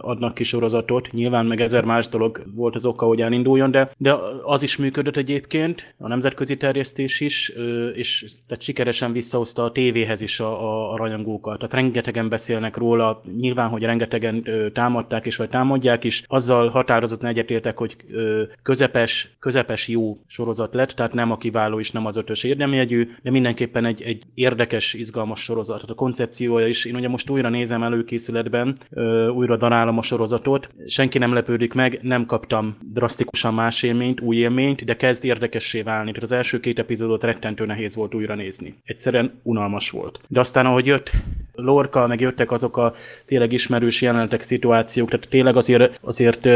adnak 0.00 0.34
ki 0.34 0.44
sorozatot. 0.44 1.12
Nyilván 1.12 1.46
meg 1.46 1.60
ezer 1.60 1.84
más 1.84 2.08
dolog 2.08 2.42
volt 2.54 2.74
az 2.74 2.86
oka, 2.86 3.06
hogy 3.06 3.20
elinduljon, 3.20 3.70
de, 3.70 3.90
de 3.96 4.14
az 4.42 4.62
is 4.62 4.76
működött 4.76 5.16
egyébként, 5.16 5.94
a 5.98 6.08
nemzetközi 6.08 6.56
terjesztés 6.56 7.20
is, 7.20 7.52
és 7.94 8.26
tehát 8.46 8.62
sikeresen 8.62 9.12
visszahozta 9.12 9.64
a 9.64 9.72
tévéhez 9.72 10.20
is 10.20 10.40
a, 10.40 10.62
a, 10.62 10.92
a 10.92 10.96
rajongókat. 10.96 11.58
Tehát 11.58 11.74
rengetegen 11.74 12.28
beszélnek 12.28 12.76
róla, 12.76 13.20
nyilván, 13.36 13.68
hogy 13.68 13.90
rengetegen 13.98 14.44
támadták 14.72 15.26
és 15.26 15.36
vagy 15.36 15.48
támadják 15.48 16.04
is. 16.04 16.22
Azzal 16.26 16.68
határozottan 16.68 17.28
egyetértek, 17.28 17.78
hogy 17.78 17.96
közepes, 18.62 19.36
közepes 19.40 19.88
jó 19.88 20.18
sorozat 20.26 20.74
lett, 20.74 20.90
tehát 20.90 21.12
nem 21.12 21.30
a 21.30 21.36
kiváló 21.36 21.78
és 21.78 21.90
nem 21.90 22.06
az 22.06 22.16
ötös 22.16 22.44
érdemjegyű, 22.44 23.10
de 23.22 23.30
mindenképpen 23.30 23.84
egy, 23.84 24.02
egy 24.02 24.22
érdekes, 24.34 24.94
izgalmas 24.94 25.40
sorozat. 25.42 25.76
Tehát 25.76 25.90
a 25.90 25.94
koncepciója 25.94 26.66
is, 26.66 26.84
én 26.84 26.94
ugye 26.94 27.08
most 27.08 27.30
újra 27.30 27.48
nézem 27.48 27.82
előkészületben, 27.82 28.76
újra 29.34 29.56
darálom 29.56 29.98
a 29.98 30.02
sorozatot, 30.02 30.68
senki 30.86 31.18
nem 31.18 31.32
lepődik 31.32 31.72
meg, 31.72 31.98
nem 32.02 32.26
kaptam 32.26 32.76
drasztikusan 32.92 33.54
más 33.54 33.82
élményt, 33.82 34.20
új 34.20 34.36
élményt, 34.36 34.84
de 34.84 34.96
kezd 34.96 35.24
érdekessé 35.24 35.82
válni. 35.82 36.08
Tehát 36.08 36.22
az 36.22 36.32
első 36.32 36.60
két 36.60 36.78
epizódot 36.78 37.22
rettentő 37.22 37.66
nehéz 37.66 37.96
volt 37.96 38.14
újra 38.14 38.34
nézni. 38.34 38.74
Egyszerűen 38.84 39.40
unalmas 39.42 39.90
volt. 39.90 40.20
De 40.28 40.40
aztán, 40.40 40.66
ahogy 40.66 40.86
jött 40.86 41.10
Lorca, 41.54 42.06
meg 42.06 42.20
jöttek 42.20 42.50
azok 42.50 42.76
a 42.76 42.94
tényleg 43.26 43.52
ismerős 43.82 44.02
jelenetek, 44.02 44.42
szituációk, 44.42 45.10
tehát 45.10 45.28
tényleg 45.28 45.56
azért, 45.56 45.98
azért 46.02 46.48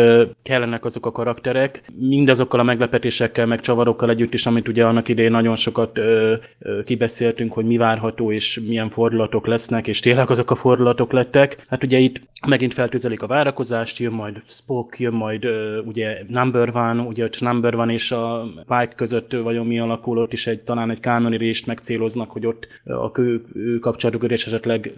kellenek 0.43 0.85
azok 0.85 1.07
a 1.07 1.13
karakterek, 1.13 1.83
mindazokkal 1.99 2.61
a 2.61 2.63
meglepetésekkel, 2.63 3.47
meg 3.47 3.61
csavarokkal 3.61 4.11
együtt 4.11 4.35
is, 4.35 4.47
amit 4.47 4.69
ugye 4.69 4.85
annak 4.85 5.09
idején 5.09 5.31
nagyon 5.31 5.57
sokat 5.57 5.99
ö, 5.99 6.35
ö, 6.59 6.83
kibeszéltünk, 6.85 7.53
hogy 7.53 7.65
mi 7.65 7.77
várható 7.77 8.33
és 8.33 8.61
milyen 8.67 8.91
fordulatok 8.91 9.47
lesznek, 9.47 9.87
és 9.87 10.01
tényleg 10.01 10.31
azok 10.31 10.51
a 10.51 10.55
fordulatok 10.55 11.13
lettek. 11.13 11.65
Hát 11.69 11.85
ugye 11.85 11.99
itt 11.99 12.21
megint 12.47 12.75
feltüzelik 12.75 13.23
a 13.23 13.27
várakozást, 13.27 13.99
jön 13.99 14.13
majd 14.13 14.43
Spock, 14.47 14.99
jön 14.99 15.13
majd 15.13 15.45
ö, 15.45 15.79
ugye 15.79 16.19
Number 16.29 16.71
One, 16.75 17.03
ugye 17.03 17.25
ott 17.25 17.41
Number 17.41 17.75
One 17.75 17.93
és 17.93 18.13
a 18.13 18.45
Pike 18.67 18.93
között 18.97 19.33
vajon 19.33 19.67
mi 19.67 19.79
alakul, 19.79 20.19
ott 20.19 20.33
is 20.33 20.47
egy, 20.47 20.61
talán 20.61 20.91
egy 20.91 21.01
kánoni 21.01 21.37
részt 21.37 21.67
megcéloznak, 21.67 22.31
hogy 22.31 22.47
ott 22.47 22.67
a 22.85 23.11
kő, 23.11 23.45
kapcsolatokat 23.81 24.31
és 24.31 24.47
esetleg 24.47 24.93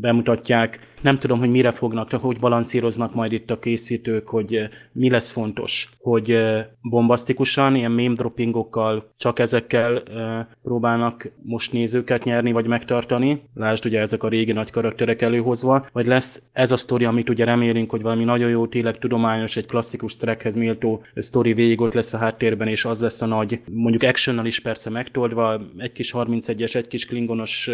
bemutatják. 0.00 0.86
Nem 1.00 1.18
tudom, 1.18 1.38
hogy 1.38 1.50
mire 1.50 1.70
fognak, 1.70 2.10
hogy 2.10 2.38
balanszíroznak 2.38 3.14
majd 3.14 3.32
itt 3.32 3.50
a 3.50 3.58
készítők, 3.58 4.28
hogy 4.28 4.54
eh, 4.54 4.68
mi 4.92 5.10
lesz 5.10 5.32
fontos. 5.32 5.88
Hogy 6.00 6.30
eh, 6.30 6.66
bombasztikusan, 6.82 7.76
ilyen 7.76 7.90
meme 7.92 8.14
droppingokkal, 8.14 9.12
csak 9.16 9.38
ezekkel 9.38 10.02
eh, 10.02 10.46
próbálnak 10.62 11.30
most 11.42 11.72
nézőket 11.72 12.24
nyerni, 12.24 12.52
vagy 12.52 12.66
megtartani. 12.66 13.42
Lásd 13.54 13.86
ugye 13.86 14.00
ezek 14.00 14.22
a 14.22 14.28
régi 14.28 14.52
nagy 14.52 14.70
karakterek 14.70 15.22
előhozva. 15.22 15.86
Vagy 15.92 16.06
lesz 16.06 16.42
ez 16.52 16.72
a 16.72 16.76
sztori, 16.76 17.04
amit 17.04 17.28
ugye 17.28 17.44
remélünk, 17.44 17.90
hogy 17.90 18.02
valami 18.02 18.24
nagyon 18.24 18.50
jó, 18.50 18.66
tényleg 18.66 18.98
tudományos, 18.98 19.56
egy 19.56 19.66
klasszikus 19.66 20.16
trackhez 20.16 20.54
méltó 20.54 21.02
sztori 21.14 21.52
végig 21.52 21.80
ott 21.80 21.94
lesz 21.94 22.12
a 22.12 22.18
háttérben, 22.18 22.68
és 22.68 22.84
az 22.84 23.02
lesz 23.02 23.22
a 23.22 23.26
nagy, 23.26 23.60
mondjuk 23.70 24.02
actionnal 24.02 24.46
is 24.46 24.60
persze 24.60 24.90
megtoldva, 24.90 25.60
egy 25.76 25.92
kis 25.92 26.12
31-es, 26.16 26.74
egy 26.76 26.88
kis 26.88 27.06
klingonos 27.06 27.70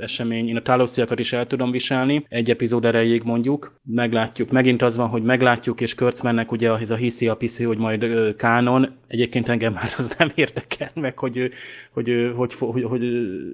esemény. 0.00 0.48
Én 0.48 0.56
a 0.56 0.62
tálosziakat 0.62 1.18
is 1.18 1.32
el 1.32 1.46
tudom 1.46 1.70
viselni. 1.70 2.26
Egy 2.28 2.50
epizód 2.62 2.84
erejéig 2.84 3.22
mondjuk, 3.22 3.80
meglátjuk. 3.84 4.50
Megint 4.50 4.82
az 4.82 4.96
van, 4.96 5.08
hogy 5.08 5.22
meglátjuk, 5.22 5.80
és 5.80 5.94
Körcmennek 5.94 6.52
ugye 6.52 6.70
ez 6.70 6.90
a 6.90 6.96
hiszi 6.96 7.28
a 7.28 7.36
piszi, 7.36 7.64
hogy 7.64 7.78
majd 7.78 8.34
kánon. 8.36 8.88
Egyébként 9.06 9.48
engem 9.48 9.72
már 9.72 9.94
az 9.96 10.14
nem 10.18 10.30
érdekel 10.34 10.90
meg, 10.94 11.18
hogy, 11.18 11.50
hogy, 11.92 12.32
hogy, 12.36 12.54
hogy, 12.54 12.82
hogy, 12.82 13.02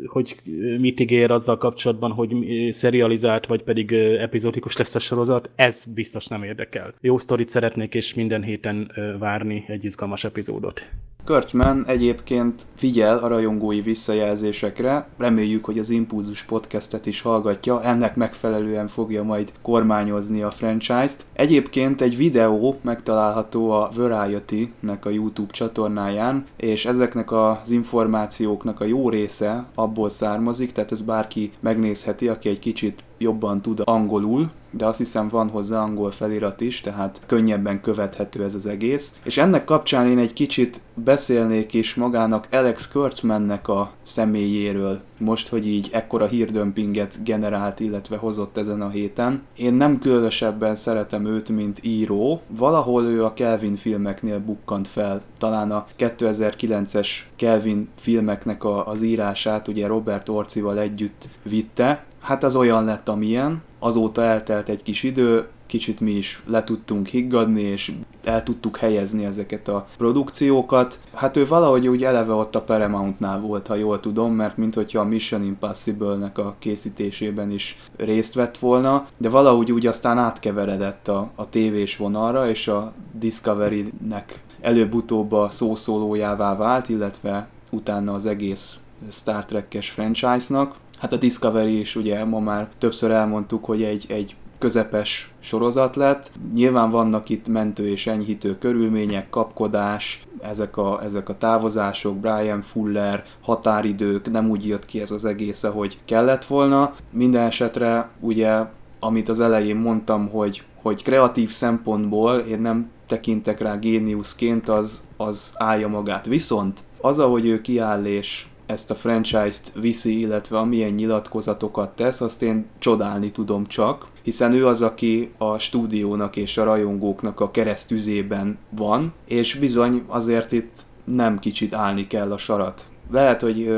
hogy 0.07 0.37
mit 0.79 1.01
ígér 1.01 1.31
azzal 1.31 1.59
kapcsolatban, 1.59 2.13
hogy 2.13 2.35
serializált, 2.73 3.47
vagy 3.47 3.63
pedig 3.63 3.93
epizódikus 3.93 4.77
lesz 4.77 4.95
a 4.95 4.99
sorozat. 4.99 5.51
Ez 5.55 5.85
biztos 5.85 6.27
nem 6.27 6.43
érdekel. 6.43 6.95
Jó 7.01 7.19
sztorit 7.19 7.49
szeretnék, 7.49 7.95
és 7.95 8.15
minden 8.15 8.43
héten 8.43 8.91
várni 9.19 9.65
egy 9.67 9.85
izgalmas 9.85 10.25
epizódot. 10.25 10.87
Kurtzman 11.29 11.85
egyébként 11.87 12.63
figyel 12.77 13.19
a 13.19 13.29
rajongói 13.29 13.81
visszajelzésekre, 13.81 15.09
reméljük, 15.19 15.65
hogy 15.65 15.79
az 15.79 15.91
Impulzus 15.91 16.43
podcastet 16.43 17.07
is 17.07 17.21
hallgatja, 17.21 17.83
ennek 17.83 18.17
megfelelően 18.17 18.87
fogja 18.87 19.23
majd 19.23 19.53
kormányozni 19.63 20.43
a 20.43 20.51
franchise-t. 20.51 21.25
Egyébként 21.33 22.01
egy 22.01 22.17
videó 22.17 22.79
megtalálható 22.83 23.71
a 23.71 23.91
Variety-nek 23.95 25.05
a 25.05 25.11
YouTube 25.11 25.53
csatornáján, 25.53 26.45
és 26.57 26.87
ezeknek 26.87 27.33
az 27.33 27.71
információknak 27.71 28.81
a 28.81 28.85
jó 28.85 29.09
része 29.09 29.65
abból 29.75 30.09
származik, 30.09 30.73
tehát 30.73 30.93
ez 30.93 31.03
bárki 31.03 31.53
megnézheti, 31.61 32.29
aki 32.29 32.49
egy 32.49 32.59
kicsit 32.59 33.03
jobban 33.19 33.61
tud 33.61 33.83
angolul, 33.85 34.51
de 34.71 34.87
azt 34.87 34.99
hiszem 34.99 35.29
van 35.29 35.49
hozzá 35.49 35.83
angol 35.83 36.11
felirat 36.11 36.61
is, 36.61 36.81
tehát 36.81 37.21
könnyebben 37.27 37.81
követhető 37.81 38.45
ez 38.45 38.55
az 38.55 38.67
egész. 38.67 39.17
És 39.25 39.39
ennek 39.39 39.65
kapcsán 39.65 40.07
én 40.07 40.19
egy 40.19 40.33
kicsit 40.33 40.81
beszélnék 40.95 41.73
is 41.73 41.95
magának 41.95 42.49
Alex 42.51 42.89
Kurtzmannek 42.89 43.69
a 43.69 43.91
személyéről, 44.03 45.01
most, 45.19 45.49
hogy 45.49 45.67
így 45.67 45.89
ekkora 45.93 46.27
hírdömpinget 46.27 47.23
generált, 47.25 47.81
illetve 47.81 48.17
hozott 48.17 48.57
ezen 48.57 48.81
a 48.81 48.89
héten. 48.89 49.43
Én 49.57 49.75
nem 49.75 49.99
különösebben 49.99 50.75
szeretem 50.75 51.27
őt, 51.27 51.49
mint 51.49 51.79
író. 51.83 52.41
Valahol 52.47 53.05
ő 53.05 53.25
a 53.25 53.35
Kelvin 53.35 53.77
filmeknél 53.77 54.39
bukkant 54.39 54.89
fel. 54.89 55.23
Talán 55.39 55.71
a 55.71 55.87
2009-es 55.99 57.09
Kelvin 57.37 57.89
filmeknek 58.01 58.65
a, 58.65 58.87
az 58.87 59.03
írását 59.03 59.69
ugye 59.69 59.87
Robert 59.87 60.29
Orcival 60.29 60.79
együtt 60.79 61.29
vitte, 61.43 62.07
hát 62.21 62.45
az 62.45 62.57
olyan 62.57 62.85
lett, 62.85 63.09
amilyen. 63.09 63.63
Azóta 63.79 64.23
eltelt 64.23 64.69
egy 64.69 64.83
kis 64.83 65.03
idő, 65.03 65.47
kicsit 65.67 66.01
mi 66.01 66.11
is 66.11 66.43
le 66.47 66.65
tudtunk 66.65 67.07
higgadni, 67.07 67.61
és 67.61 67.93
el 68.25 68.43
tudtuk 68.43 68.77
helyezni 68.77 69.25
ezeket 69.25 69.69
a 69.69 69.87
produkciókat. 69.97 71.01
Hát 71.15 71.37
ő 71.37 71.47
valahogy 71.47 71.89
úgy 71.89 72.05
eleve 72.05 72.33
ott 72.33 72.55
a 72.55 72.63
Paramountnál 72.63 73.41
volt, 73.41 73.67
ha 73.67 73.75
jól 73.75 74.01
tudom, 74.01 74.33
mert 74.33 74.57
mint 74.57 74.75
hogyha 74.75 75.01
a 75.01 75.05
Mission 75.05 75.43
Impossible-nek 75.43 76.39
a 76.39 76.57
készítésében 76.59 77.51
is 77.51 77.79
részt 77.97 78.35
vett 78.35 78.59
volna, 78.59 79.07
de 79.17 79.29
valahogy 79.29 79.73
úgy 79.73 79.87
aztán 79.87 80.19
átkeveredett 80.19 81.09
a, 81.09 81.31
a 81.35 81.49
tévés 81.49 81.97
vonalra, 81.97 82.49
és 82.49 82.69
a 82.69 82.93
Discovery-nek 83.13 84.43
előbb-utóbb 84.61 85.33
a 85.33 85.51
szószólójává 85.51 86.57
vált, 86.57 86.89
illetve 86.89 87.49
utána 87.71 88.15
az 88.15 88.27
egész 88.27 88.79
Star 89.11 89.45
Trek-es 89.45 89.91
franchise-nak. 89.91 90.75
Hát 90.99 91.13
a 91.13 91.17
Discovery 91.17 91.81
is 91.81 91.97
ugye 91.97 92.25
ma 92.25 92.41
már 92.41 92.69
többször 92.79 93.11
elmondtuk, 93.11 93.65
hogy 93.65 93.83
egy, 93.83 94.07
egy 94.09 94.37
közepes 94.59 95.35
sorozat 95.41 95.97
lett. 95.97 96.31
Nyilván 96.55 96.91
vannak 96.91 97.29
itt 97.29 97.49
mentő 97.49 97.89
és 97.89 98.07
enyhítő 98.07 98.59
körülmények, 98.59 99.31
kapkodás, 99.31 100.23
ezek 100.43 100.77
a, 100.77 101.05
ezek 101.05 101.29
a 101.29 101.39
távozások, 101.39 102.17
Brian 102.17 102.63
Fuller, 102.63 103.25
határidők, 103.43 104.31
nem 104.31 104.51
úgy 104.51 104.67
jött 104.67 104.87
ki 104.87 105.01
ez 105.01 105.11
az 105.11 105.25
egész, 105.25 105.65
ahogy 105.65 105.99
kellett 106.05 106.45
volna. 106.45 106.95
Minden 107.11 107.47
esetre 107.47 108.09
ugye, 108.21 108.65
amit 109.01 109.29
az 109.29 109.41
elején 109.41 109.77
mondtam, 109.77 110.29
hogy, 110.29 110.63
hogy 110.83 111.03
kreatív 111.03 111.51
szempontból 111.51 112.39
én 112.39 112.61
nem 112.61 112.91
tekintek 113.07 113.61
rá 113.61 113.77
géniuszként, 113.77 114.69
az, 114.69 115.01
az 115.17 115.53
állja 115.55 115.89
magát. 115.89 116.27
Viszont 116.27 116.81
az, 117.01 117.19
ahogy 117.19 117.47
ő 117.47 117.61
kiáll 117.61 118.05
és 118.05 118.47
ezt 118.69 118.91
a 118.91 118.95
franchise-t 118.95 119.73
viszi, 119.75 120.21
illetve 120.21 120.59
amilyen 120.59 120.93
nyilatkozatokat 120.93 121.97
tesz, 121.97 122.21
azt 122.21 122.43
én 122.43 122.67
csodálni 122.79 123.31
tudom 123.31 123.67
csak, 123.67 124.07
hiszen 124.23 124.53
ő 124.53 124.67
az, 124.67 124.83
aki 124.83 125.33
a 125.39 125.59
stúdiónak 125.59 126.37
és 126.37 126.59
a 126.59 126.65
rajongóknak 126.65 127.41
a 127.41 127.51
keresztüzében 127.51 128.59
van, 128.71 129.13
és 129.27 129.55
bizony 129.55 130.03
azért 130.07 130.53
itt 130.53 130.81
nem 131.05 131.39
kicsit 131.39 131.75
állni 131.75 132.07
kell 132.07 132.33
a 132.33 132.39
sarat. 132.39 132.85
Lehet, 133.11 133.41
hogy 133.41 133.71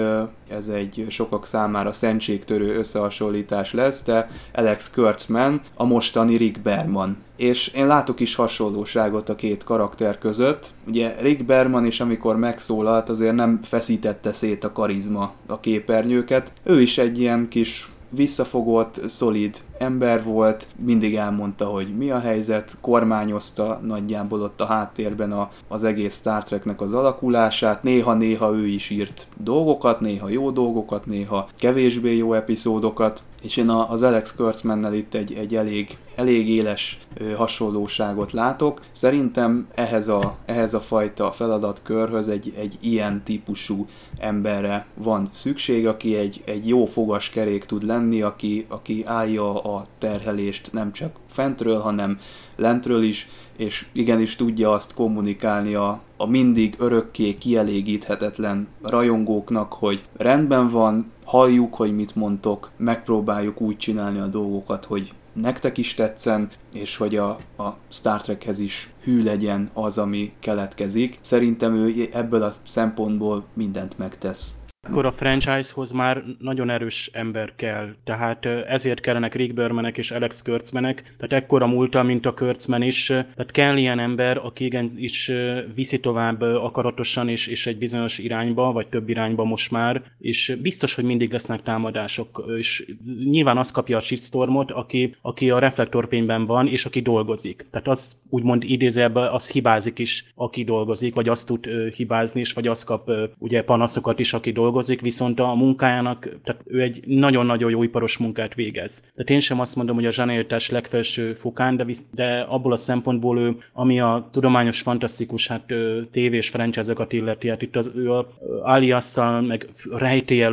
ez 0.49 0.69
egy 0.69 1.07
sokak 1.09 1.47
számára 1.47 1.93
szentségtörő 1.93 2.77
összehasonlítás 2.77 3.73
lesz, 3.73 4.05
de 4.05 4.31
Alex 4.55 4.91
Kurtzman 4.91 5.61
a 5.75 5.85
mostani 5.85 6.37
Rick 6.37 6.61
Berman. 6.61 7.17
És 7.37 7.69
én 7.69 7.87
látok 7.87 8.21
is 8.21 8.35
hasonlóságot 8.35 9.29
a 9.29 9.35
két 9.35 9.65
karakter 9.65 10.19
között. 10.19 10.71
Ugye 10.87 11.15
Rick 11.21 11.45
Berman 11.45 11.85
is, 11.85 12.01
amikor 12.01 12.37
megszólalt, 12.37 13.09
azért 13.09 13.35
nem 13.35 13.61
feszítette 13.63 14.33
szét 14.33 14.65
a 14.65 14.73
karizma 14.73 15.33
a 15.47 15.61
képernyőket. 15.61 16.53
Ő 16.63 16.81
is 16.81 16.99
egy 16.99 17.21
ilyen 17.21 17.49
kis 17.49 17.89
visszafogott, 18.09 19.01
szolid 19.09 19.57
ember 19.81 20.25
volt, 20.25 20.67
mindig 20.77 21.17
elmondta, 21.17 21.65
hogy 21.65 21.97
mi 21.97 22.11
a 22.11 22.19
helyzet, 22.19 22.77
kormányozta 22.81 23.81
nagyjából 23.83 24.43
ott 24.43 24.61
a 24.61 24.65
háttérben 24.65 25.33
a, 25.33 25.51
az 25.69 25.85
egész 25.85 26.17
Star 26.17 26.43
Treknek 26.43 26.81
az 26.81 26.93
alakulását, 26.93 27.83
néha-néha 27.83 28.55
ő 28.55 28.67
is 28.67 28.91
írt 28.91 29.27
dolgokat, 29.37 30.01
néha 30.01 30.29
jó 30.29 30.51
dolgokat, 30.51 31.07
néha 31.07 31.49
kevésbé 31.59 32.17
jó 32.17 32.33
epizódokat, 32.33 33.23
és 33.43 33.57
én 33.57 33.69
az 33.69 34.03
Alex 34.03 34.35
Kurtzmannel 34.35 34.95
itt 34.95 35.15
egy, 35.15 35.33
egy 35.33 35.55
elég, 35.55 35.99
elég 36.15 36.49
éles 36.49 37.01
hasonlóságot 37.37 38.33
látok. 38.33 38.81
Szerintem 38.93 39.69
ehhez 39.75 40.09
a, 40.09 40.37
ehhez 40.45 40.75
a 40.75 40.81
fajta 40.81 41.33
feladatkörhöz 41.33 42.29
egy, 42.29 42.55
egy 42.59 42.79
ilyen 42.81 43.23
típusú 43.25 43.87
emberre 44.19 44.87
van 44.95 45.29
szükség, 45.31 45.87
aki 45.87 46.17
egy, 46.17 46.43
egy 46.45 46.69
jó 46.69 46.87
fogaskerék 46.87 47.65
tud 47.65 47.83
lenni, 47.83 48.23
aki, 48.23 48.67
aki 48.69 49.05
állja 49.07 49.63
a 49.63 49.70
terhelést 49.99 50.73
nem 50.73 50.93
csak 50.93 51.17
fentről, 51.27 51.79
hanem 51.79 52.19
lentről 52.57 53.03
is, 53.03 53.29
és 53.57 53.87
igenis 53.93 54.37
tudja 54.37 54.73
azt 54.73 54.95
kommunikálni 54.95 55.75
a, 55.75 56.01
a 56.17 56.27
mindig 56.27 56.75
örökké 56.79 57.39
kielégíthetetlen 57.39 58.69
rajongóknak, 58.83 59.73
hogy 59.73 60.05
rendben 60.17 60.69
van, 60.69 61.13
halljuk, 61.25 61.75
hogy 61.75 61.95
mit 61.95 62.15
mondtok, 62.15 62.71
megpróbáljuk 62.77 63.61
úgy 63.61 63.77
csinálni 63.77 64.19
a 64.19 64.27
dolgokat, 64.27 64.85
hogy 64.85 65.13
nektek 65.33 65.79
is 65.79 65.95
tetszen, 65.95 66.49
és 66.73 66.97
hogy 66.97 67.17
a, 67.17 67.29
a 67.57 67.77
Star 67.89 68.23
Trekhez 68.23 68.59
is 68.59 68.91
hű 69.03 69.23
legyen 69.23 69.71
az, 69.73 69.99
ami 69.99 70.33
keletkezik. 70.41 71.19
Szerintem 71.21 71.75
ő 71.75 72.09
ebből 72.13 72.43
a 72.43 72.55
szempontból 72.67 73.45
mindent 73.55 73.99
megtesz. 73.99 74.55
Akkor 74.89 75.07
a 75.07 75.13
franchise-hoz 75.13 75.91
már 75.93 76.25
nagyon 76.39 76.71
erős 76.71 77.11
ember 77.13 77.53
kell, 77.57 77.89
tehát 78.05 78.47
ezért 78.47 79.01
kellenek 79.01 79.35
Rick 79.35 79.55
Bermanek 79.55 79.99
és 79.99 80.11
Alex 80.11 80.43
Kurtzmanek, 80.43 81.15
tehát 81.19 81.43
ekkora 81.43 81.67
múlta, 81.67 82.03
mint 82.03 82.27
a 82.27 82.35
Kurtzman 82.35 82.83
is, 82.83 83.07
tehát 83.07 83.51
kell 83.51 83.77
ilyen 83.77 83.99
ember, 83.99 84.37
aki 84.37 84.65
igen 84.65 84.93
is 84.97 85.33
viszi 85.75 86.01
tovább 86.01 86.41
akaratosan 86.41 87.29
és, 87.29 87.47
és 87.47 87.67
egy 87.67 87.79
bizonyos 87.79 88.19
irányba, 88.19 88.73
vagy 88.73 88.87
több 88.87 89.09
irányba 89.09 89.45
most 89.45 89.71
már, 89.71 90.03
és 90.19 90.57
biztos, 90.63 90.95
hogy 90.95 91.05
mindig 91.05 91.33
lesznek 91.33 91.63
támadások, 91.63 92.45
és 92.59 92.95
nyilván 93.25 93.59
az 93.59 93.71
kapja 93.71 93.97
a 93.97 94.01
shitstormot, 94.01 94.71
aki, 94.71 95.17
aki 95.23 95.51
a 95.51 95.59
reflektorfényben 95.59 96.47
van, 96.47 96.67
és 96.67 96.85
aki 96.85 97.01
dolgozik. 97.01 97.67
Tehát 97.71 97.89
az 97.89 98.17
úgymond 98.29 98.63
idézőjelben 98.67 99.29
az 99.29 99.51
hibázik 99.51 99.99
is, 99.99 100.25
aki 100.35 100.65
dolgozik, 100.65 101.15
vagy 101.15 101.29
azt 101.29 101.47
tud 101.47 101.67
hibázni, 101.97 102.41
és 102.41 102.53
vagy 102.53 102.67
azt 102.67 102.85
kap 102.85 103.11
ugye 103.39 103.63
panaszokat 103.63 104.19
is, 104.19 104.33
aki 104.33 104.51
dolgozik, 104.51 104.69
dolgozik, 104.71 105.01
viszont 105.01 105.41
a 105.41 105.55
munkájának, 105.55 106.29
tehát 106.45 106.63
ő 106.67 106.81
egy 106.81 107.03
nagyon-nagyon 107.07 107.71
jó 107.71 107.83
iparos 107.83 108.17
munkát 108.17 108.55
végez. 108.55 109.01
Tehát 109.01 109.31
én 109.31 109.41
sem 109.41 109.61
azt 109.61 109.77
mondom, 109.77 109.95
hogy 109.95 110.07
a 110.07 110.13
zsanéltás 110.13 110.71
legfelső 110.71 111.33
fokán, 111.33 111.77
de, 111.77 111.85
visz, 111.85 112.05
de 112.15 112.41
abból 112.41 112.73
a 112.73 112.77
szempontból 112.77 113.41
ő, 113.41 113.57
ami 113.73 114.01
a 114.01 114.29
tudományos, 114.33 114.81
fantasztikus, 114.81 115.47
hát 115.47 115.73
tévés 116.13 116.49
franchise-okat 116.49 117.13
illeti, 117.13 117.49
hát 117.49 117.63
itt 117.63 117.77
az, 117.77 117.93
ő 117.95 118.13
a 118.13 118.29
Aliasszal, 118.63 119.41
meg 119.41 119.69
rejtélyel 119.91 120.51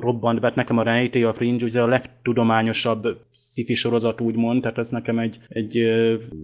robbant 0.00 0.40
be, 0.40 0.46
hát 0.46 0.56
nekem 0.56 0.78
a 0.78 0.82
rejtély, 0.82 1.24
a 1.24 1.32
Fringe, 1.32 1.64
ugye 1.64 1.82
a 1.82 1.86
legtudományosabb 1.86 3.18
sci 3.34 3.74
sorozat 3.74 4.20
úgymond, 4.20 4.62
tehát 4.62 4.78
ez 4.78 4.90
nekem 4.90 5.18
egy, 5.18 5.38
egy 5.48 5.78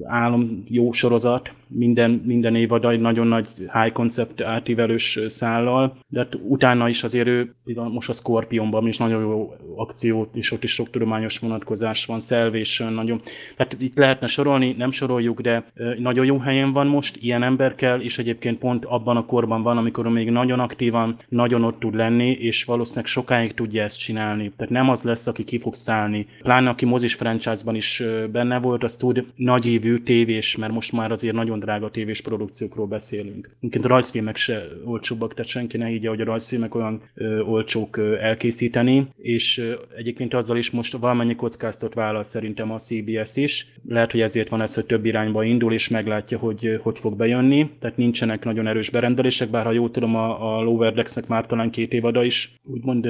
álom 0.04 0.64
jó 0.68 0.92
sorozat, 0.92 1.52
minden, 1.74 2.10
minden 2.10 2.54
évad 2.54 2.84
egy 2.84 3.00
nagyon 3.00 3.26
nagy 3.26 3.46
high 3.56 3.92
concept 3.92 4.40
átívelős 4.40 5.18
szállal, 5.26 5.96
de 6.08 6.18
hát 6.18 6.34
utána 6.48 6.88
is 6.88 7.02
az 7.02 7.11
azért 7.12 7.28
ő 7.28 7.54
most 7.74 8.08
a 8.08 8.12
Scorpionban 8.12 8.86
is 8.86 8.96
nagyon 8.96 9.20
jó 9.20 9.54
akciót, 9.76 10.36
és 10.36 10.52
ott 10.52 10.64
is 10.64 10.72
sok 10.72 10.90
tudományos 10.90 11.38
vonatkozás 11.38 12.06
van, 12.06 12.20
Salvation, 12.20 12.92
nagyon, 12.92 13.20
tehát 13.56 13.76
itt 13.78 13.96
lehetne 13.96 14.26
sorolni, 14.26 14.74
nem 14.78 14.90
soroljuk, 14.90 15.40
de 15.40 15.72
nagyon 15.98 16.24
jó 16.24 16.38
helyen 16.38 16.72
van 16.72 16.86
most, 16.86 17.16
ilyen 17.20 17.42
ember 17.42 17.74
kell, 17.74 18.00
és 18.00 18.18
egyébként 18.18 18.58
pont 18.58 18.84
abban 18.84 19.16
a 19.16 19.26
korban 19.26 19.62
van, 19.62 19.76
amikor 19.76 20.08
még 20.08 20.30
nagyon 20.30 20.60
aktívan, 20.60 21.16
nagyon 21.28 21.64
ott 21.64 21.80
tud 21.80 21.94
lenni, 21.94 22.30
és 22.30 22.64
valószínűleg 22.64 23.06
sokáig 23.06 23.54
tudja 23.54 23.82
ezt 23.82 23.98
csinálni. 23.98 24.52
Tehát 24.56 24.72
nem 24.72 24.88
az 24.88 25.02
lesz, 25.02 25.26
aki 25.26 25.44
ki 25.44 25.58
fog 25.58 25.74
szállni. 25.74 26.26
Pláne 26.42 26.70
aki 26.70 26.84
mozis 26.84 27.14
franchise-ban 27.14 27.74
is 27.74 28.02
benne 28.32 28.58
volt, 28.58 28.82
az 28.82 28.96
tud 28.96 29.24
nagyívű 29.36 29.98
tévés, 29.98 30.56
mert 30.56 30.72
most 30.72 30.92
már 30.92 31.10
azért 31.12 31.34
nagyon 31.34 31.58
drága 31.58 31.90
tévés 31.90 32.20
produkciókról 32.20 32.86
beszélünk. 32.86 33.50
Minként 33.60 33.84
rajzfilmek 33.84 34.36
se 34.36 34.62
olcsóbbak, 34.84 35.34
tehát 35.34 35.50
senki 35.50 35.76
ne 35.76 35.86
higgye, 35.86 36.08
hogy 36.08 36.20
a 36.20 36.24
rajzfilmek 36.24 36.74
olyan 36.74 37.01
ö, 37.14 37.40
olcsók 37.40 37.96
ö, 37.96 38.18
elkészíteni, 38.18 39.08
és 39.16 39.58
ö, 39.58 39.72
egyébként 39.96 40.34
azzal 40.34 40.56
is 40.56 40.70
most 40.70 40.96
valamennyi 40.96 41.34
kockáztat 41.34 41.94
vállal 41.94 42.22
szerintem 42.22 42.72
a 42.72 42.78
CBS 42.78 43.36
is. 43.36 43.66
Lehet, 43.88 44.10
hogy 44.10 44.20
ezért 44.20 44.48
van 44.48 44.60
ez, 44.60 44.74
hogy 44.74 44.86
több 44.86 45.04
irányba 45.04 45.44
indul, 45.44 45.72
és 45.72 45.88
meglátja, 45.88 46.38
hogy 46.38 46.80
hogy 46.82 46.98
fog 46.98 47.16
bejönni. 47.16 47.70
Tehát 47.80 47.96
nincsenek 47.96 48.44
nagyon 48.44 48.66
erős 48.66 48.90
berendelések, 48.90 49.50
bár 49.50 49.64
ha 49.64 49.72
jól 49.72 49.90
tudom, 49.90 50.16
a, 50.16 50.56
a 50.56 50.62
Lower 50.62 50.94
Decks-nek 50.94 51.26
már 51.26 51.46
talán 51.46 51.70
két 51.70 51.92
évada 51.92 52.24
is 52.24 52.54
úgymond 52.64 53.08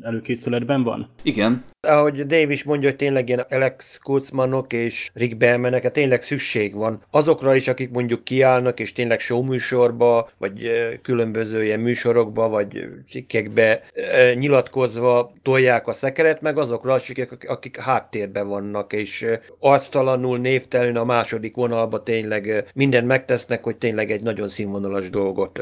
előkészületben 0.00 0.82
van. 0.82 1.08
Igen, 1.22 1.64
ahogy 1.80 2.26
Dave 2.26 2.52
is 2.52 2.62
mondja, 2.62 2.88
hogy 2.88 2.98
tényleg 2.98 3.28
ilyen 3.28 3.46
Alex 3.50 3.98
Kutzmanok 3.98 4.72
és 4.72 5.10
Rick 5.14 5.36
Bellmanek, 5.36 5.82
hát 5.82 5.92
tényleg 5.92 6.22
szükség 6.22 6.74
van. 6.74 7.02
Azokra 7.10 7.54
is, 7.54 7.68
akik 7.68 7.90
mondjuk 7.90 8.24
kiállnak, 8.24 8.80
és 8.80 8.92
tényleg 8.92 9.20
showműsorba, 9.20 10.30
vagy 10.38 10.70
különböző 11.02 11.64
ilyen 11.64 11.80
műsorokba, 11.80 12.48
vagy 12.48 12.86
cikkekbe 13.34 13.80
nyilatkozva 14.34 15.32
tolják 15.42 15.88
a 15.88 15.92
szekeret, 15.92 16.40
meg 16.40 16.58
azokra, 16.58 16.92
akik, 16.92 17.48
akik 17.48 17.80
háttérben 17.80 18.48
vannak, 18.48 18.92
és 18.92 19.26
arctalanul, 19.58 20.38
névtelenül 20.38 20.96
a 20.96 21.04
második 21.04 21.54
vonalba 21.54 22.02
tényleg 22.02 22.64
mindent 22.74 23.06
megtesznek, 23.06 23.64
hogy 23.64 23.76
tényleg 23.76 24.10
egy 24.10 24.22
nagyon 24.22 24.48
színvonalas 24.48 25.10
dolgot 25.10 25.60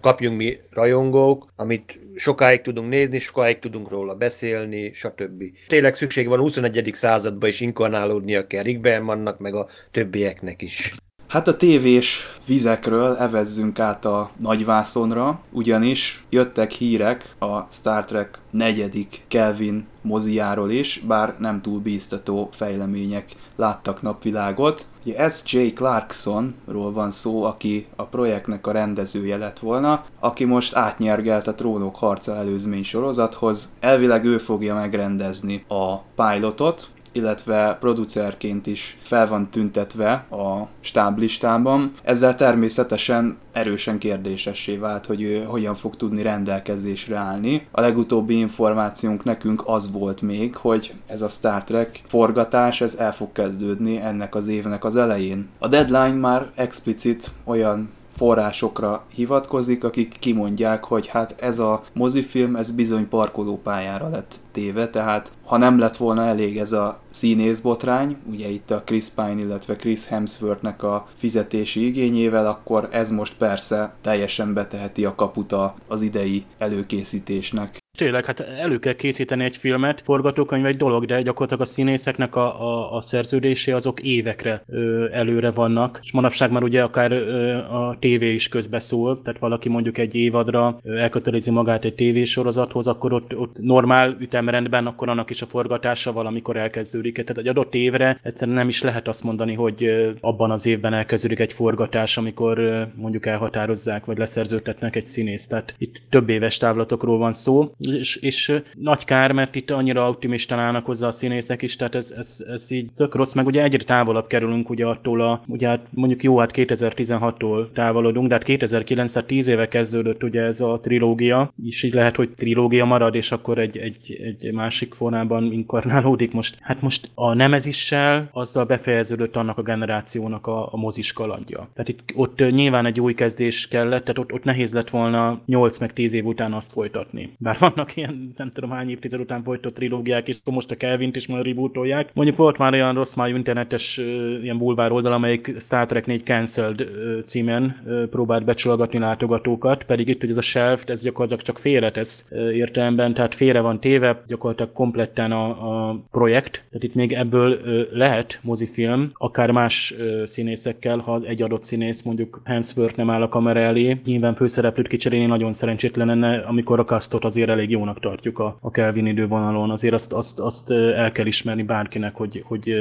kapjunk 0.00 0.36
mi 0.36 0.58
rajongók, 0.70 1.52
amit 1.56 1.98
sokáig 2.14 2.60
tudunk 2.60 2.88
nézni, 2.88 3.18
sokáig 3.18 3.58
tudunk 3.58 3.90
róla 3.90 4.14
beszélni, 4.14 4.92
stb. 4.92 5.44
Tényleg 5.66 5.94
szükség 5.94 6.28
van 6.28 6.38
21. 6.38 6.90
században 6.94 7.48
is 7.48 7.60
inkarnálódnia 7.60 8.46
kell 8.46 8.62
Rick 8.62 8.80
Bermannak, 8.80 9.38
meg 9.38 9.54
a 9.54 9.68
többieknek 9.90 10.62
is. 10.62 10.94
Hát 11.28 11.48
a 11.48 11.56
tévés 11.56 12.38
vizekről 12.46 13.16
evezzünk 13.16 13.78
át 13.78 14.04
a 14.04 14.30
nagyvászonra, 14.36 15.40
ugyanis 15.50 16.24
jöttek 16.30 16.70
hírek 16.70 17.34
a 17.38 17.60
Star 17.70 18.04
Trek 18.04 18.38
negyedik 18.50 19.24
Kelvin 19.28 19.86
moziáról 20.02 20.70
is, 20.70 21.02
bár 21.06 21.34
nem 21.38 21.60
túl 21.60 21.80
bíztató 21.80 22.48
fejlemények 22.52 23.32
láttak 23.56 24.02
napvilágot. 24.02 24.84
Ugye 25.04 25.28
S.J. 25.28 25.66
Clarksonról 25.66 26.92
van 26.92 27.10
szó, 27.10 27.44
aki 27.44 27.86
a 27.96 28.02
projektnek 28.02 28.66
a 28.66 28.72
rendezője 28.72 29.36
lett 29.36 29.58
volna, 29.58 30.04
aki 30.20 30.44
most 30.44 30.74
átnyergelt 30.74 31.46
a 31.46 31.54
Trónok 31.54 31.96
harca 31.96 32.36
előzmény 32.36 32.84
sorozathoz. 32.84 33.72
Elvileg 33.80 34.24
ő 34.24 34.38
fogja 34.38 34.74
megrendezni 34.74 35.64
a 35.68 35.96
pilotot, 35.96 36.88
illetve 37.12 37.76
producerként 37.80 38.66
is 38.66 38.98
fel 39.02 39.26
van 39.26 39.50
tüntetve 39.50 40.12
a 40.30 40.68
stáblistában. 40.80 41.90
Ezzel 42.02 42.34
természetesen 42.34 43.36
erősen 43.52 43.98
kérdésessé 43.98 44.76
vált, 44.76 45.06
hogy 45.06 45.22
ő 45.22 45.42
hogyan 45.42 45.74
fog 45.74 45.96
tudni 45.96 46.22
rendelkezésre 46.22 47.16
állni. 47.16 47.66
A 47.70 47.80
legutóbbi 47.80 48.38
információnk 48.38 49.24
nekünk 49.24 49.62
az 49.66 49.92
volt 49.92 50.22
még, 50.22 50.56
hogy 50.56 50.94
ez 51.06 51.22
a 51.22 51.28
Star 51.28 51.64
Trek 51.64 52.02
forgatás, 52.06 52.80
ez 52.80 52.94
el 52.94 53.12
fog 53.12 53.32
kezdődni 53.32 54.00
ennek 54.00 54.34
az 54.34 54.46
évnek 54.46 54.84
az 54.84 54.96
elején. 54.96 55.48
A 55.58 55.68
deadline 55.68 56.18
már 56.18 56.50
explicit 56.54 57.30
olyan 57.44 57.96
forrásokra 58.18 59.04
hivatkozik, 59.14 59.84
akik 59.84 60.16
kimondják, 60.18 60.84
hogy 60.84 61.06
hát 61.06 61.34
ez 61.40 61.58
a 61.58 61.82
mozifilm, 61.92 62.56
ez 62.56 62.70
bizony 62.70 63.08
parkolópályára 63.08 64.08
lett 64.08 64.36
téve, 64.52 64.88
tehát 64.90 65.32
ha 65.44 65.56
nem 65.56 65.78
lett 65.78 65.96
volna 65.96 66.24
elég 66.24 66.58
ez 66.58 66.72
a 66.72 67.00
színészbotrány, 67.10 68.16
ugye 68.30 68.48
itt 68.48 68.70
a 68.70 68.82
Chris 68.84 69.08
Pine, 69.08 69.40
illetve 69.40 69.76
Chris 69.76 70.06
Hemsworthnek 70.06 70.82
a 70.82 71.06
fizetési 71.14 71.86
igényével, 71.86 72.46
akkor 72.46 72.88
ez 72.92 73.10
most 73.10 73.36
persze 73.36 73.94
teljesen 74.02 74.54
beteheti 74.54 75.04
a 75.04 75.14
kaputa 75.14 75.74
az 75.88 76.02
idei 76.02 76.44
előkészítésnek. 76.58 77.78
Tényleg, 77.98 78.24
hát 78.24 78.40
elő 78.40 78.78
kell 78.78 78.92
készíteni 78.92 79.44
egy 79.44 79.56
filmet, 79.56 80.02
forgatókönyv 80.04 80.66
egy 80.66 80.76
dolog, 80.76 81.06
de 81.06 81.22
gyakorlatilag 81.22 81.62
a 81.62 81.70
színészeknek 81.70 82.36
a, 82.36 82.62
a, 82.62 82.96
a 82.96 83.00
szerződésé 83.00 83.72
azok 83.72 84.00
évekre 84.00 84.62
ö, 84.66 85.08
előre 85.12 85.50
vannak, 85.50 86.00
és 86.02 86.12
manapság 86.12 86.50
már 86.50 86.62
ugye 86.62 86.82
akár 86.82 87.12
ö, 87.12 87.54
a 87.56 87.96
tévé 88.00 88.32
is 88.32 88.48
közbeszól, 88.48 89.22
tehát 89.22 89.40
valaki 89.40 89.68
mondjuk 89.68 89.98
egy 89.98 90.14
évadra 90.14 90.78
ö, 90.82 90.96
elkötelezi 90.96 91.50
magát 91.50 91.84
egy 91.84 91.94
tévésorozathoz, 91.94 92.86
akkor 92.86 93.12
ott, 93.12 93.36
ott 93.36 93.58
normál 93.60 94.16
ütemrendben, 94.20 94.86
akkor 94.86 95.08
annak 95.08 95.30
is 95.30 95.42
a 95.42 95.46
forgatása 95.46 96.12
valamikor 96.12 96.56
elkezdődik. 96.56 97.12
Tehát 97.12 97.38
egy 97.38 97.48
adott 97.48 97.74
évre 97.74 98.20
egyszerűen 98.22 98.56
nem 98.56 98.68
is 98.68 98.82
lehet 98.82 99.08
azt 99.08 99.24
mondani, 99.24 99.54
hogy 99.54 99.84
ö, 99.84 100.10
abban 100.20 100.50
az 100.50 100.66
évben 100.66 100.94
elkezdődik 100.94 101.38
egy 101.38 101.52
forgatás, 101.52 102.16
amikor 102.16 102.58
ö, 102.58 102.82
mondjuk 102.94 103.26
elhatározzák, 103.26 104.04
vagy 104.04 104.18
leszerződtetnek 104.18 104.96
egy 104.96 105.06
színészt. 105.06 105.48
Tehát 105.48 105.74
itt 105.78 106.02
több 106.10 106.28
éves 106.28 106.56
távlatokról 106.56 107.18
van 107.18 107.32
szó 107.32 107.72
és, 107.94 108.16
és 108.16 108.60
nagy 108.74 109.04
kár, 109.04 109.32
mert 109.32 109.54
itt 109.54 109.70
annyira 109.70 110.08
optimistán 110.08 110.58
állnak 110.58 110.86
hozzá 110.86 111.06
a 111.06 111.10
színészek 111.10 111.62
is, 111.62 111.76
tehát 111.76 111.94
ez, 111.94 112.14
ez, 112.16 112.44
ez 112.52 112.70
így 112.70 112.88
tök 112.96 113.14
rossz, 113.14 113.32
meg 113.32 113.46
ugye 113.46 113.62
egyre 113.62 113.84
távolabb 113.84 114.26
kerülünk 114.26 114.70
ugye 114.70 114.86
attól 114.86 115.20
a, 115.20 115.42
ugye 115.46 115.68
hát 115.68 115.86
mondjuk 115.90 116.22
jó, 116.22 116.38
hát 116.38 116.50
2016-tól 116.54 117.72
távolodunk, 117.72 118.28
de 118.28 118.34
hát 118.34 118.44
2009 118.44 119.24
10 119.26 119.46
éve 119.46 119.68
kezdődött 119.68 120.22
ugye 120.22 120.42
ez 120.42 120.60
a 120.60 120.80
trilógia, 120.80 121.52
és 121.64 121.82
így 121.82 121.94
lehet, 121.94 122.16
hogy 122.16 122.30
trilógia 122.30 122.84
marad, 122.84 123.14
és 123.14 123.32
akkor 123.32 123.58
egy, 123.58 123.78
egy, 123.78 124.20
egy 124.40 124.52
másik 124.52 124.94
formában 124.94 125.52
inkarnálódik 125.52 126.32
most. 126.32 126.56
Hát 126.60 126.82
most 126.82 127.10
a 127.14 127.34
Nemezissel 127.34 128.28
azzal 128.32 128.64
befejeződött 128.64 129.36
annak 129.36 129.58
a 129.58 129.62
generációnak 129.62 130.46
a, 130.46 130.72
a 130.72 130.76
mozis 130.76 131.12
kalandja. 131.12 131.68
Tehát 131.74 131.88
itt 131.88 132.02
ott 132.14 132.50
nyilván 132.50 132.86
egy 132.86 133.00
új 133.00 133.14
kezdés 133.14 133.68
kellett, 133.68 134.04
tehát 134.04 134.18
ott, 134.18 134.32
ott 134.32 134.44
nehéz 134.44 134.74
lett 134.74 134.90
volna 134.90 135.40
8 135.46 135.78
meg 135.78 135.92
10 135.92 136.12
év 136.12 136.26
után 136.26 136.52
azt 136.52 136.72
folytatni. 136.72 137.32
Bár 137.38 137.56
vannak 137.78 137.96
ilyen 137.96 138.34
nem 138.36 138.50
tudom 138.50 138.70
hány 138.70 138.90
évtized 138.90 139.20
után 139.20 139.42
folytott 139.42 139.74
trilógiák, 139.74 140.28
és 140.28 140.36
most 140.44 140.70
a 140.70 140.76
Kelvint 140.76 141.16
is 141.16 141.26
már 141.26 141.44
rebootolják. 141.44 142.10
Mondjuk 142.14 142.36
volt 142.36 142.58
már 142.58 142.72
olyan 142.72 142.94
rossz 142.94 143.14
májú 143.14 143.36
internetes 143.36 143.96
ilyen 144.42 144.58
bulvár 144.58 144.92
oldal, 144.92 145.12
amelyik 145.12 145.54
Star 145.58 145.86
Trek 145.86 146.06
4 146.06 146.22
Cancelled 146.24 146.88
címen 147.24 147.82
próbált 148.10 148.44
becsologatni 148.44 148.98
látogatókat, 148.98 149.84
pedig 149.84 150.08
itt, 150.08 150.20
hogy 150.20 150.30
ez 150.30 150.36
a 150.36 150.40
shelf, 150.40 150.88
ez 150.88 151.02
gyakorlatilag 151.02 151.42
csak 151.42 151.58
félretesz 151.58 152.30
értelemben, 152.52 153.14
tehát 153.14 153.34
félre 153.34 153.60
van 153.60 153.80
téve, 153.80 154.22
gyakorlatilag 154.26 154.72
kompletten 154.72 155.32
a, 155.32 155.48
a 155.88 156.00
projekt, 156.10 156.52
tehát 156.52 156.82
itt 156.82 156.94
még 156.94 157.12
ebből 157.12 157.60
lehet 157.92 158.40
mozifilm, 158.42 159.10
akár 159.12 159.50
más 159.50 159.94
színészekkel, 160.22 160.98
ha 160.98 161.20
egy 161.24 161.42
adott 161.42 161.64
színész 161.64 162.02
mondjuk 162.02 162.40
Hemsworth 162.44 162.96
nem 162.96 163.10
áll 163.10 163.22
a 163.22 163.28
kamera 163.28 163.60
elé, 163.60 164.00
nyilván 164.04 164.34
főszereplőt 164.34 164.88
kicserélni 164.88 165.26
nagyon 165.26 165.52
szerencsétlen 165.52 166.06
lenne, 166.06 166.36
amikor 166.38 166.78
a 166.78 166.84
kasztot 166.84 167.24
azért 167.24 167.48
elég 167.48 167.67
jónak 167.70 168.00
tartjuk 168.00 168.38
a, 168.38 168.58
a 168.60 168.70
Kelvin 168.70 169.06
idővonalon. 169.06 169.70
Azért 169.70 169.94
azt, 169.94 170.12
azt, 170.12 170.40
azt 170.40 170.70
el 170.70 171.12
kell 171.12 171.26
ismerni 171.26 171.62
bárkinek, 171.62 172.14
hogy, 172.14 172.42
hogy 172.46 172.74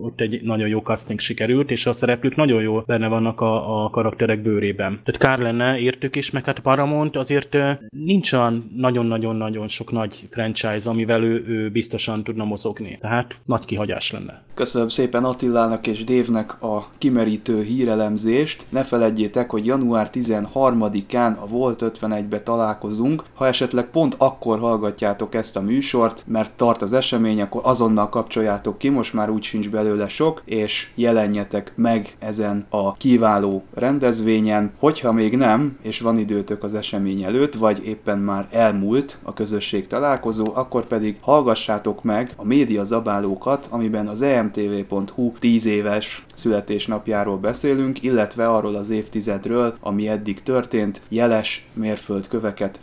ott 0.00 0.20
egy 0.20 0.42
nagyon 0.42 0.68
jó 0.68 0.78
casting 0.78 1.18
sikerült, 1.18 1.70
és 1.70 1.86
a 1.86 1.92
szereplők 1.92 2.36
nagyon 2.36 2.62
jó 2.62 2.80
benne 2.86 3.08
vannak 3.08 3.40
a, 3.40 3.84
a 3.84 3.90
karakterek 3.90 4.42
bőrében. 4.42 5.00
Tehát 5.04 5.20
kár 5.20 5.38
lenne, 5.38 5.78
értük 5.78 6.16
is, 6.16 6.30
meg 6.30 6.44
hát 6.44 6.58
Paramount 6.58 7.16
azért 7.16 7.56
nincs 7.90 8.32
olyan 8.32 8.70
nagyon-nagyon-nagyon 8.76 9.68
sok 9.68 9.92
nagy 9.92 10.28
franchise, 10.30 10.90
amivel 10.90 11.22
ő, 11.22 11.44
ő 11.48 11.70
biztosan 11.70 12.24
tudna 12.24 12.44
mozogni. 12.44 12.98
Tehát 13.00 13.40
nagy 13.44 13.64
kihagyás 13.64 14.12
lenne. 14.12 14.42
Köszönöm 14.54 14.88
szépen 14.88 15.24
Attilának 15.24 15.86
és 15.86 16.04
Dévnek 16.04 16.62
a 16.62 16.88
kimerítő 16.98 17.62
hírelemzést. 17.62 18.66
Ne 18.68 18.82
feledjétek, 18.82 19.50
hogy 19.50 19.66
január 19.66 20.10
13-án 20.12 21.38
a 21.38 21.46
Volt 21.46 21.82
51-be 21.84 22.40
találkozunk. 22.42 23.22
Ha 23.34 23.46
esetleg 23.46 23.90
pont 23.90 24.14
akkor 24.18 24.58
hallgatjátok 24.58 25.34
ezt 25.34 25.56
a 25.56 25.60
műsort, 25.60 26.24
mert 26.26 26.52
tart 26.56 26.82
az 26.82 26.92
esemény, 26.92 27.40
akkor 27.40 27.60
azonnal 27.64 28.08
kapcsoljátok 28.08 28.78
ki, 28.78 28.88
most 28.88 29.14
már 29.14 29.30
úgy 29.30 29.42
sincs 29.42 29.70
belőle 29.70 30.08
sok, 30.08 30.42
és 30.44 30.90
jelenjetek 30.94 31.72
meg 31.76 32.16
ezen 32.18 32.66
a 32.68 32.96
kiváló 32.96 33.62
rendezvényen. 33.74 34.72
Hogyha 34.78 35.12
még 35.12 35.36
nem, 35.36 35.78
és 35.82 36.00
van 36.00 36.18
időtök 36.18 36.62
az 36.62 36.74
esemény 36.74 37.22
előtt, 37.22 37.54
vagy 37.54 37.86
éppen 37.86 38.18
már 38.18 38.48
elmúlt 38.50 39.18
a 39.22 39.32
közösség 39.32 39.86
találkozó, 39.86 40.44
akkor 40.54 40.86
pedig 40.86 41.16
hallgassátok 41.20 42.02
meg 42.02 42.32
a 42.36 42.44
média 42.44 42.84
zabálókat, 42.84 43.66
amiben 43.70 44.06
az 44.06 44.22
emtv.hu 44.22 45.32
10 45.38 45.66
éves 45.66 46.24
születésnapjáról 46.34 47.36
beszélünk, 47.36 48.02
illetve 48.02 48.48
arról 48.48 48.74
az 48.74 48.90
évtizedről, 48.90 49.76
ami 49.80 50.08
eddig 50.08 50.42
történt, 50.42 51.00
jeles 51.08 51.68
mérföldköveket 51.72 52.78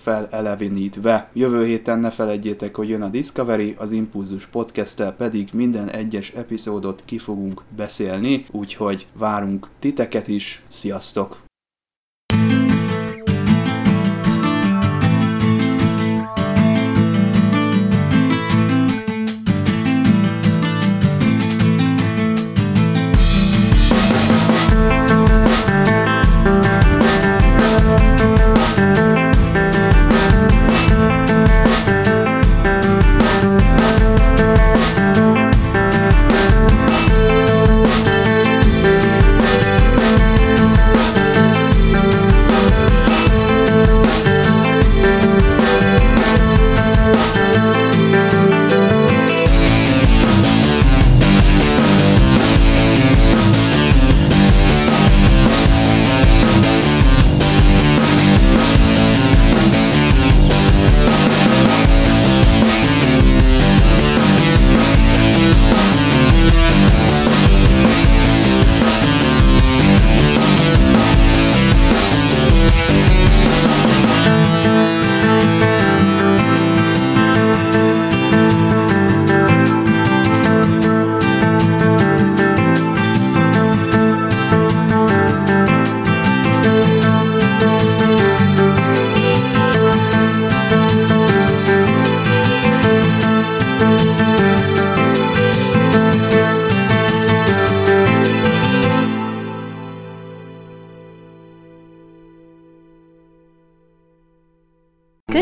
Jövő 1.34 1.66
héten 1.66 2.00
ne 2.00 2.10
felejtjétek, 2.10 2.76
hogy 2.76 2.90
jön 2.90 3.02
a 3.02 3.08
Discovery, 3.08 3.76
az 3.78 3.92
Impulzus 3.92 4.46
podcast 4.46 5.12
pedig 5.18 5.50
minden 5.54 5.90
egyes 5.90 6.32
epizódot 6.32 7.02
ki 7.06 7.18
fogunk 7.18 7.62
beszélni, 7.76 8.46
úgyhogy 8.52 9.08
várunk 9.14 9.68
titeket 9.80 10.28
is, 10.28 10.64
sziasztok! 10.68 11.45